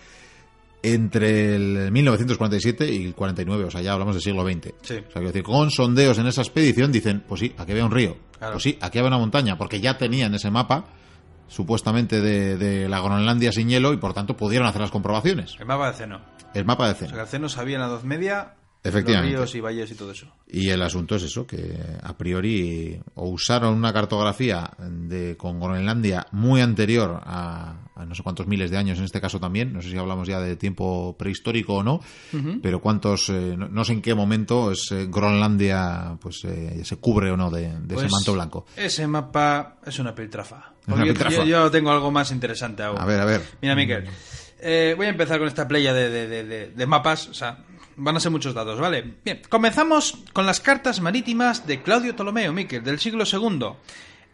[0.84, 4.74] entre el 1947 y el 49, o sea, ya hablamos del siglo XX.
[4.82, 4.94] Sí.
[4.96, 7.92] O sea, quiero decir, con sondeos en esa expedición dicen, pues sí, aquí había un
[7.92, 8.54] río, Claro.
[8.54, 10.86] pues sí, aquí había una montaña, porque ya tenían ese mapa,
[11.52, 15.56] supuestamente de, de la Groenlandia sin hielo, y por tanto pudieron hacer las comprobaciones.
[15.60, 16.22] El mapa de Ceno.
[16.54, 17.22] El mapa de O sea, que Ceno.
[17.22, 19.32] el Ceno sabía en la Edad Media Efectivamente.
[19.34, 20.28] los ríos y valles y todo eso.
[20.48, 26.26] Y el asunto es eso, que a priori o usaron una cartografía de, con Groenlandia
[26.32, 29.82] muy anterior a, a no sé cuántos miles de años en este caso también, no
[29.84, 32.02] sé si hablamos ya de tiempo prehistórico o no,
[32.64, 36.96] pero cuántos, eh, no, no sé en qué momento es eh, Groenlandia pues eh, se
[36.98, 38.66] cubre o no de, de ese Pues, manto blanco.
[38.76, 40.74] Ese mapa es una piltrafa.
[40.86, 41.36] Porque yo- piltrafa.
[41.38, 43.00] Yo, yo tengo algo más interesante aún.
[43.00, 43.42] A ver, a ver.
[43.62, 44.06] Mira, Miquel.
[44.60, 47.28] eh, voy a empezar con esta playa de, de- de- de- de mapas.
[47.30, 47.60] O sea,
[47.96, 49.16] van a ser muchos datos, ¿vale?
[49.24, 53.74] Bien, comenzamos con las cartas marítimas de Claudio Ptolomeo, Miquel, del siglo II.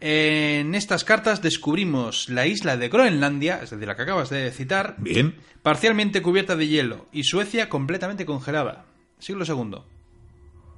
[0.00, 4.94] En estas cartas descubrimos la isla de Groenlandia, es decir, la que acabas de citar,
[4.98, 5.36] Bien.
[5.62, 8.86] parcialmente cubierta de hielo y Suecia completamente congelada.
[9.18, 9.80] Siglo II.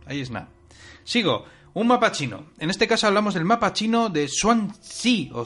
[0.06, 0.48] Ahí es nada.
[1.04, 1.44] Sigo.
[1.72, 2.46] Un mapa chino.
[2.58, 5.44] En este caso hablamos del mapa chino de Swansea o.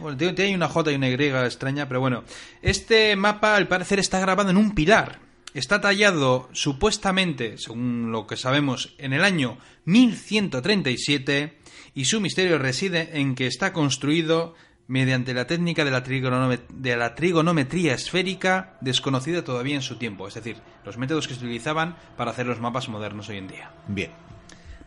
[0.00, 2.24] Bueno, tiene tiene una J y una Y extraña, pero bueno.
[2.62, 5.20] Este mapa al parecer está grabado en un pilar.
[5.56, 11.56] Está tallado supuestamente, según lo que sabemos, en el año 1137
[11.94, 14.54] y su misterio reside en que está construido
[14.86, 20.34] mediante la técnica de la, de la trigonometría esférica desconocida todavía en su tiempo, es
[20.34, 23.70] decir, los métodos que se utilizaban para hacer los mapas modernos hoy en día.
[23.88, 24.10] Bien.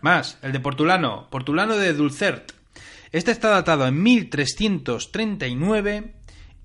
[0.02, 2.52] Más, el de Portulano, Portulano de Dulcert.
[3.12, 6.14] Este está datado en 1339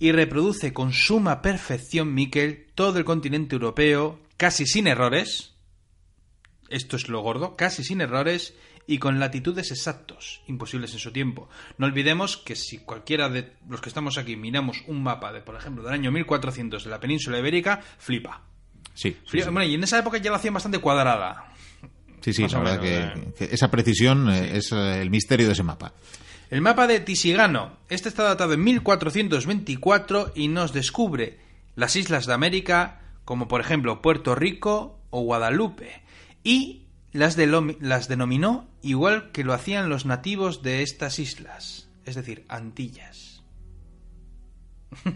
[0.05, 5.55] y reproduce con suma perfección, Miquel, todo el continente europeo, casi sin errores.
[6.69, 8.53] Esto es lo gordo, casi sin errores
[8.87, 11.49] y con latitudes exactos, imposibles en su tiempo.
[11.79, 15.57] No olvidemos que si cualquiera de los que estamos aquí miramos un mapa de, por
[15.57, 18.43] ejemplo, del año 1400 de la península ibérica, flipa.
[18.93, 19.47] Sí, sí, Flipa.
[19.47, 19.53] sí.
[19.53, 21.51] Bueno, y en esa época ya lo hacían bastante cuadrada.
[22.21, 25.63] Sí, sí, la verdad que, que esa precisión eh, es eh, el misterio de ese
[25.63, 25.95] mapa.
[26.55, 27.79] El mapa de Tisigano.
[27.89, 31.41] Este está datado en 1424 y nos descubre
[31.75, 36.05] las islas de América, como por ejemplo Puerto Rico o Guadalupe,
[36.45, 37.37] y las,
[37.81, 43.43] las denominó igual que lo hacían los nativos de estas islas, es decir, Antillas.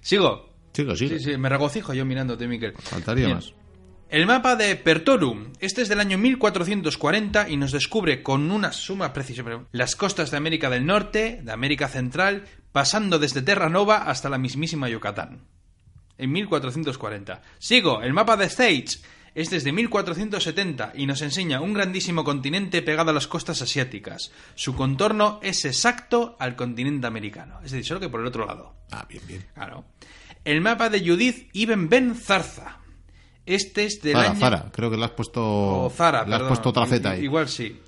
[0.00, 0.50] Sigo.
[0.72, 1.18] Sigo, sigo.
[1.18, 2.72] Sí, sí, me regocijo yo mirándote, Miquel.
[2.72, 3.36] Faltaría Bien.
[3.36, 3.54] más.
[4.08, 5.52] El mapa de Pertorum.
[5.58, 10.36] Este es del año 1440 y nos descubre con una suma precisión las costas de
[10.36, 15.48] América del Norte, de América Central, pasando desde Terranova hasta la mismísima Yucatán.
[16.18, 17.42] En 1440.
[17.58, 18.46] Sigo, el mapa de.
[19.34, 24.30] Este es de 1470 y nos enseña un grandísimo continente pegado a las costas asiáticas.
[24.54, 27.58] Su contorno es exacto al continente americano.
[27.64, 28.76] Es decir, solo que por el otro lado.
[28.92, 29.44] Ah, bien, bien.
[29.52, 29.84] Claro.
[30.44, 32.85] El mapa de Judith Ibn Ben Zarza.
[33.46, 34.40] Este es del Zara, año...
[34.40, 35.42] Zara, creo que le has puesto.
[35.84, 36.48] O Zara, le has perdón.
[36.48, 37.22] puesto otra Z ahí.
[37.24, 37.80] Igual sí.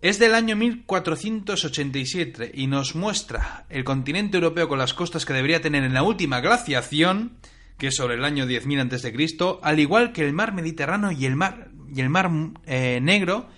[0.00, 5.60] Es del año 1487 y nos muestra el continente europeo con las costas que debería
[5.60, 7.36] tener en la última glaciación,
[7.76, 11.10] que es sobre el año 10.000 antes de Cristo, al igual que el mar Mediterráneo
[11.10, 12.30] y el mar y el mar
[12.66, 13.48] eh, Negro,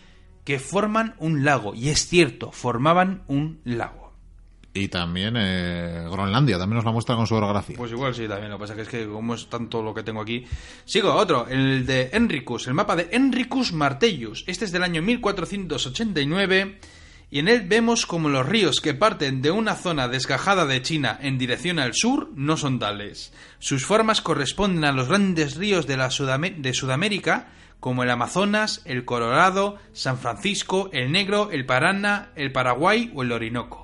[0.44, 1.74] que forman un lago.
[1.74, 4.01] Y es cierto, formaban un lago.
[4.74, 7.76] Y también eh, Groenlandia, también nos la muestra con su orografía.
[7.76, 8.50] Pues igual sí, también.
[8.50, 10.46] Lo que pasa es que como es tanto lo que tengo aquí...
[10.86, 14.44] Sigo, otro, el de Enricus, el mapa de Enricus Martellus.
[14.46, 16.78] Este es del año 1489
[17.30, 21.18] y en él vemos como los ríos que parten de una zona desgajada de China
[21.20, 23.32] en dirección al sur no son tales.
[23.58, 27.48] Sus formas corresponden a los grandes ríos de, la Sudame- de Sudamérica
[27.80, 33.32] como el Amazonas, el Colorado, San Francisco, el Negro, el Paraná, el Paraguay o el
[33.32, 33.81] Orinoco.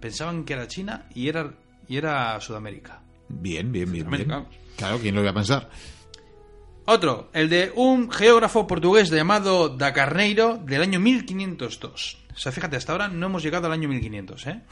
[0.00, 1.52] Pensaban que era China y era,
[1.88, 3.02] y era Sudamérica.
[3.28, 4.08] Bien, bien, bien.
[4.08, 4.46] bien.
[4.76, 5.70] Claro, ¿quién lo iba a pensar?
[6.84, 12.18] Otro, el de un geógrafo portugués llamado Da Carneiro del año 1502.
[12.32, 14.62] O sea, fíjate, hasta ahora no hemos llegado al año 1500, ¿eh?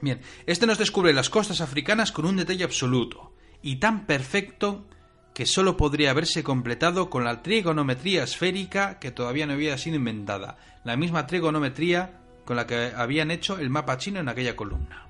[0.00, 4.84] Bien, este nos descubre las costas africanas con un detalle absoluto y tan perfecto
[5.32, 10.58] que solo podría haberse completado con la trigonometría esférica que todavía no había sido inventada,
[10.84, 15.06] la misma trigonometría con la que habían hecho el mapa chino en aquella columna.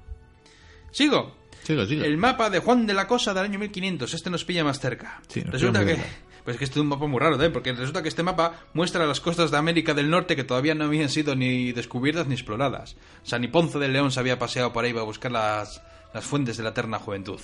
[0.90, 1.36] Sigo.
[1.62, 2.04] Sigo, sigo.
[2.04, 4.12] El mapa de Juan de la Cosa del año 1500.
[4.14, 5.20] Este nos pilla más cerca.
[5.28, 6.16] Sí, nos Resulta que muy cerca.
[6.44, 7.50] Pero es que este es un mapa muy raro, ¿eh?
[7.50, 10.84] Porque resulta que este mapa muestra las costas de América del Norte que todavía no
[10.84, 12.96] habían sido ni descubiertas ni exploradas.
[13.22, 16.24] O sea, ni Ponce de León se había paseado por ahí para buscar las, las
[16.24, 17.40] fuentes de la eterna juventud.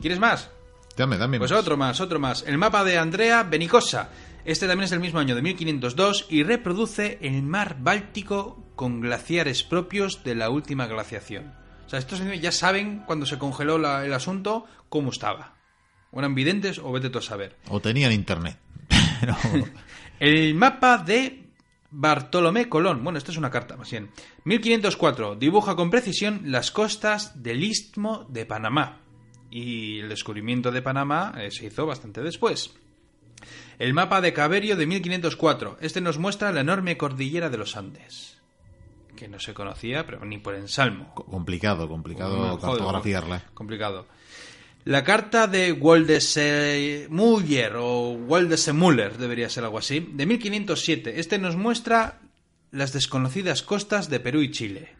[0.00, 0.50] ¿Quieres más?
[0.96, 1.38] Dame, dame.
[1.38, 1.60] Pues más.
[1.60, 2.42] otro más, otro más.
[2.46, 4.08] El mapa de Andrea Benicosa.
[4.48, 9.62] Este también es del mismo año de 1502 y reproduce el mar Báltico con glaciares
[9.62, 11.52] propios de la última glaciación.
[11.84, 15.54] O sea, estos señores ya saben cuando se congeló la- el asunto cómo estaba.
[16.12, 17.56] O eran videntes o vete tú a saber.
[17.68, 18.58] O tenían internet.
[20.18, 21.44] El mapa de
[21.90, 23.04] Bartolomé Colón.
[23.04, 24.10] Bueno, esto es una carta, más bien.
[24.44, 25.36] 1504.
[25.36, 29.02] Dibuja con precisión las costas del Istmo de Panamá.
[29.50, 32.74] Y el descubrimiento de Panamá eh, se hizo bastante después.
[33.78, 35.78] El mapa de Caberio de 1504.
[35.80, 38.38] Este nos muestra la enorme cordillera de los Andes.
[39.16, 41.14] Que no se conocía, pero ni por ensalmo.
[41.14, 43.44] complicado, complicado cartografiarla.
[43.54, 44.06] Complicado.
[44.84, 51.20] La carta de Waldseemüller o Waldeseemüller, debería ser algo así, de 1507.
[51.20, 52.20] Este nos muestra
[52.70, 54.94] las desconocidas costas de Perú y Chile.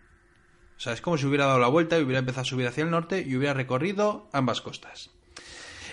[0.76, 2.84] O sea, es como si hubiera dado la vuelta y hubiera empezado a subir hacia
[2.84, 5.10] el norte y hubiera recorrido ambas costas.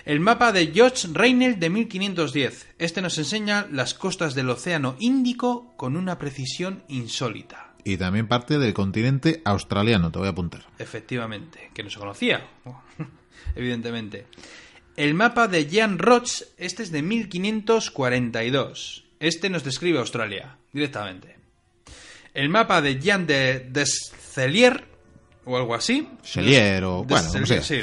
[0.06, 2.74] El mapa de George Reinel de 1510.
[2.78, 7.74] Este nos enseña las costas del Océano Índico con una precisión insólita.
[7.84, 10.64] Y también parte del continente australiano, te voy a apuntar.
[10.78, 12.46] Efectivamente, que no se conocía,
[13.56, 14.26] evidentemente.
[14.96, 19.04] El mapa de Jan Roch, este es de 1542.
[19.18, 21.36] Este nos describe Australia, directamente.
[22.32, 24.84] El mapa de Jan de Descelier,
[25.44, 26.08] o algo así.
[26.22, 27.28] Selier o- bueno,
[27.62, 27.80] sí.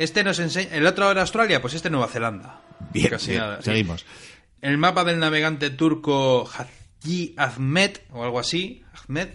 [0.00, 0.74] Este nos enseña...
[0.74, 1.60] ¿El otro era Australia?
[1.60, 2.62] Pues este Nueva Zelanda.
[2.90, 3.64] Bien, Casi bien, nada, sí.
[3.64, 4.06] seguimos.
[4.62, 9.28] El mapa del navegante turco Haji Ahmed, o algo así, Ahmed,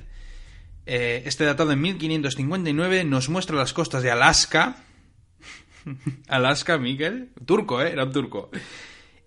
[0.87, 4.77] eh, este datado en 1559, nos muestra las costas de Alaska.
[6.27, 7.29] Alaska, Miguel.
[7.45, 7.91] Turco, ¿eh?
[7.91, 8.49] Era un turco.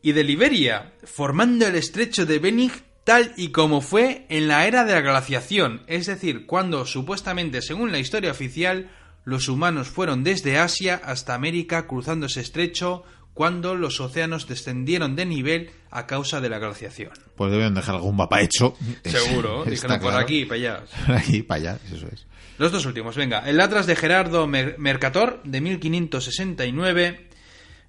[0.02, 2.72] Y de Liberia, formando el estrecho de Bering
[3.04, 7.92] tal y como fue en la era de la glaciación, es decir, cuando supuestamente, según
[7.92, 8.90] la historia oficial,
[9.28, 13.04] los humanos fueron desde Asia hasta América cruzando ese estrecho
[13.34, 17.12] cuando los océanos descendieron de nivel a causa de la glaciación.
[17.36, 18.74] Pues deben dejar algún mapa hecho.
[19.04, 20.24] Seguro, dijeron por claro.
[20.24, 20.84] aquí y para allá.
[21.06, 22.26] Por aquí para allá, eso es.
[22.56, 23.48] Los dos últimos, venga.
[23.48, 27.28] El Atlas de Gerardo Mer- Mercator, de 1569,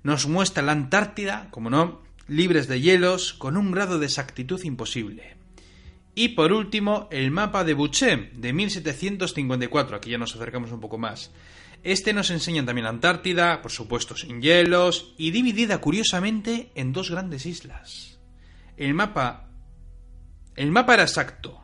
[0.03, 5.35] nos muestra la Antártida, como no, libres de hielos, con un grado de exactitud imposible.
[6.16, 9.95] Y por último, el mapa de Boucher, de 1754.
[9.95, 11.32] Aquí ya nos acercamos un poco más.
[11.84, 17.10] Este nos enseña también la Antártida, por supuesto sin hielos, y dividida curiosamente en dos
[17.10, 18.20] grandes islas.
[18.76, 19.49] El mapa
[20.60, 21.62] el mapa era exacto,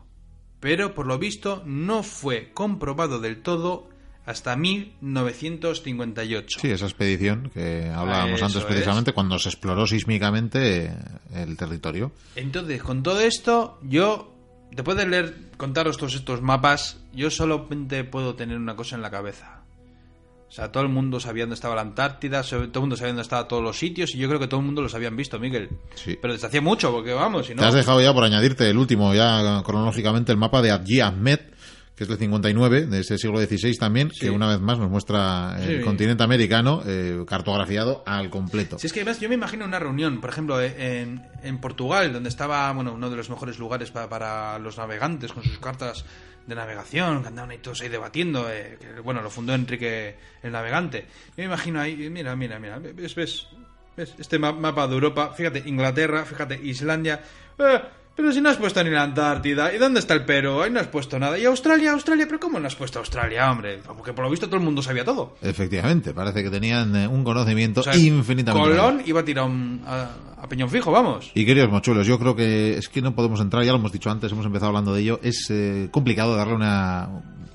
[0.58, 3.90] pero por lo visto no fue comprobado del todo
[4.24, 6.60] hasta 1958.
[6.60, 8.66] Sí, esa expedición que hablábamos Eso antes es.
[8.66, 10.96] precisamente, cuando se exploró sísmicamente
[11.34, 12.12] el territorio.
[12.36, 14.34] Entonces, con todo esto, yo,
[14.76, 19.10] después de leer, contaros todos estos mapas, yo solamente puedo tener una cosa en la
[19.10, 19.62] cabeza.
[20.48, 23.22] O sea, todo el mundo sabía dónde estaba la Antártida, todo el mundo sabía dónde
[23.22, 25.70] estaban todos los sitios, y yo creo que todo el mundo los habían visto, Miguel.
[25.96, 26.16] Sí.
[26.20, 27.62] Pero desde hacía mucho, porque vamos, si no...
[27.62, 31.40] Te has dejado ya por añadirte el último, ya cronológicamente, el mapa de Adji Ahmed,
[31.96, 34.20] que es del 59, de ese siglo XVI también, Sí.
[34.20, 35.82] que una vez más nos muestra el Sí.
[35.84, 38.78] continente americano eh, cartografiado al completo.
[38.78, 42.12] Si es que además yo me imagino una reunión, por ejemplo, eh, en, en Portugal,
[42.12, 46.04] donde estaba bueno, uno de los mejores lugares pa- para, los navegantes con sus cartas
[46.46, 50.52] de navegación, que andaban ahí todos ahí debatiendo, eh, que, bueno, lo fundó Enrique el
[50.52, 51.06] Navegante.
[51.30, 53.46] Yo me imagino ahí, mira, mira, mira, ves, ves,
[53.96, 57.20] ves este ma- mapa de Europa, fíjate, Inglaterra, fíjate, Islandia,
[57.58, 57.80] eh,
[58.16, 60.62] pero si no has puesto ni la Antártida, ¿y dónde está el Perú?
[60.62, 61.38] Ahí no has puesto nada.
[61.38, 62.24] ¿Y Australia, Australia?
[62.26, 63.80] ¿Pero cómo no has puesto Australia, hombre?
[63.86, 65.36] Porque por lo visto todo el mundo sabía todo.
[65.42, 68.68] Efectivamente, parece que tenían eh, un conocimiento O sea, infinitamente.
[68.68, 70.08] Colón iba a tirar un- a,
[70.42, 71.30] a Peñón Fijo, vamos.
[71.34, 74.10] Y queridos mochuelos, yo creo que es que no podemos entrar, ya lo hemos dicho
[74.10, 77.08] antes, hemos empezado hablando de ello, es eh, complicado darle una,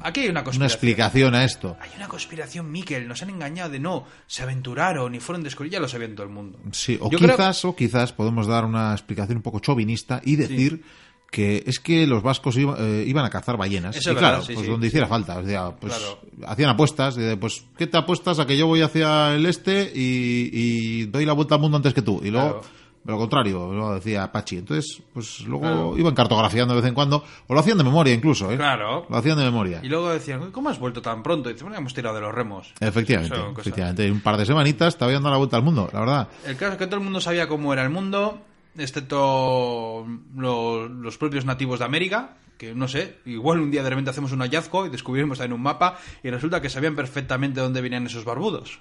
[0.03, 0.75] Aquí hay una una conspiración.
[0.75, 1.77] explicación a esto.
[1.79, 3.07] Hay una conspiración, Miquel.
[3.07, 4.05] Nos han engañado de no.
[4.27, 5.73] Se aventuraron y fueron descubridos.
[5.73, 6.59] Ya lo sabían todo el mundo.
[6.71, 10.35] Sí, o Yo creo- quizás, o quizás podemos dar una explicación un poco chauvinista y
[10.35, 10.83] decir
[11.29, 13.95] que es que los vascos iba- eh, iban a cazar ballenas.
[13.95, 14.89] Eso y es verdad, claro, sí, pues sí, donde sí.
[14.89, 15.37] hiciera falta.
[15.37, 16.19] O sea, pues Claro.
[16.45, 17.15] hacían apuestas.
[17.15, 21.25] de, pues, ¿qué te apuestas a que yo voy hacia el este y, y doy
[21.25, 22.19] la vuelta al mundo antes que tú?
[22.23, 22.80] Y luego, Claro.
[23.03, 24.57] Lo contrario, lo decía Pachi.
[24.57, 25.97] Entonces, pues luego Claro.
[25.97, 28.57] iban cartografiando de vez en cuando, o lo hacían de memoria incluso, ¿eh?
[28.57, 29.05] Claro.
[29.09, 29.79] Lo hacían de memoria.
[29.83, 31.49] Y luego decían, ¿cómo has vuelto tan pronto?
[31.49, 32.73] Y dice, bueno, hemos tirado de los remos.
[32.79, 34.11] Efectivamente, efectivamente.
[34.11, 36.27] Un par de semanitas te habían dado la vuelta al mundo, la verdad.
[36.45, 38.41] El caso es que todo el mundo sabía cómo era el mundo,
[38.77, 44.11] excepto lo- los propios nativos de América, que no sé, igual un día de repente
[44.11, 48.05] hacemos un hallazgo y descubrimos en un mapa y resulta que sabían perfectamente dónde venían
[48.05, 48.79] esos barbudos.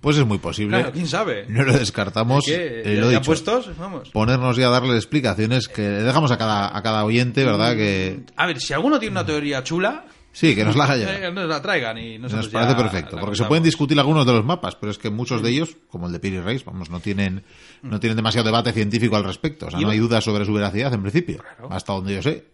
[0.00, 0.76] Pues es muy posible.
[0.78, 1.46] Claro, quién sabe.
[1.48, 2.44] No lo descartamos.
[2.46, 2.82] ¿Qué?
[2.84, 3.26] eh, ¿Ya- lo ya dicho.
[3.26, 3.76] puestos?
[3.78, 4.10] Vamos.
[4.10, 7.74] Ponernos ya a darle explicaciones que le dejamos a cada, a cada oyente, ¿verdad?
[7.74, 11.48] Que A ver, si alguno tiene una teoría chula, sí, que nos la eh, nos
[11.48, 14.92] la traigan y Nos parece perfecto, porque se pueden discutir algunos de los mapas, pero
[14.92, 17.42] es que muchos de ellos, como el de Piri Reis, vamos, no tienen,
[17.82, 19.66] no tienen demasiado debate científico al respecto.
[19.66, 21.72] O sea, no hay duda sobre su veracidad en principio, Claro.
[21.72, 22.44] hasta donde yo sé.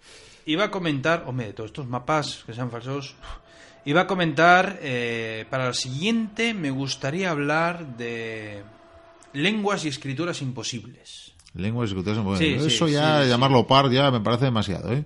[0.46, 3.14] Iba a comentar, hombre, todos estos mapas que sean falsos.
[3.86, 8.62] Iba a comentar, eh, para el siguiente me gustaría hablar de
[9.34, 11.32] lenguas y escrituras imposibles.
[11.54, 15.04] Lenguas escrituras, bueno, Sí, sí, eso ya, sí, llamarlo par, ya me parece demasiado, ¿eh?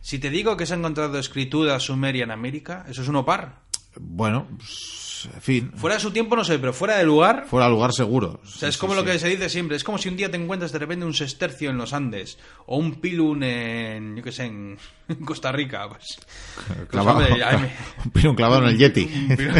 [0.00, 3.60] Si te digo que se ha encontrado escritura sumeria en América, eso es un opar.
[4.00, 7.46] Bueno, pues, en fin, Fuera de su tiempo no sé, pero fuera de lugar...
[7.48, 8.40] fuera al lugar seguro.
[8.44, 9.76] O sea, es como lo que se dice siempre.
[9.76, 12.76] Es como si un día te encuentras de repente un sestercio en los Andes o
[12.78, 14.78] un pilun en, yo qué sé, en,
[15.24, 15.88] Costa Rica.
[15.88, 16.18] Pues,
[16.66, 19.04] pues, Clavado, hombre, me- un pilón clavado en el Yeti.
[19.36, 19.56] pilun,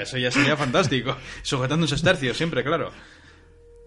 [0.00, 1.16] eso ya sería fantástico.
[1.42, 2.90] Sujetando un sestercio siempre, claro.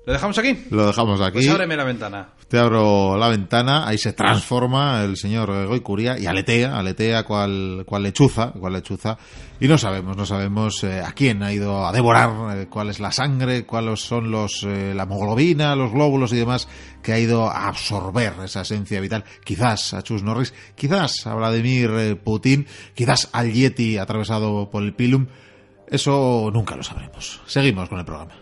[0.09, 0.65] ¿Lo dejamos aquí?
[0.71, 1.33] Lo dejamos aquí.
[1.33, 2.29] Pues ábreme la ventana.
[2.47, 8.01] Te abro la ventana, ahí se transforma el señor Goicuría y aletea, aletea cual, cual
[8.01, 9.19] lechuza, cual lechuza,
[9.59, 12.99] y no sabemos, no sabemos eh, a quién ha ido a devorar, eh, cuál es
[12.99, 16.67] la sangre, cuáles son los, eh, la hemoglobina, los glóbulos y demás
[17.03, 19.25] que ha ido a absorber esa esencia vital.
[19.43, 25.27] Quizás a Chus Norris, quizás a Vladimir Putin, quizás al Yeti atravesado por el Pilum.
[25.87, 27.41] Eso nunca lo sabremos.
[27.45, 28.33] Seguimos con el programa.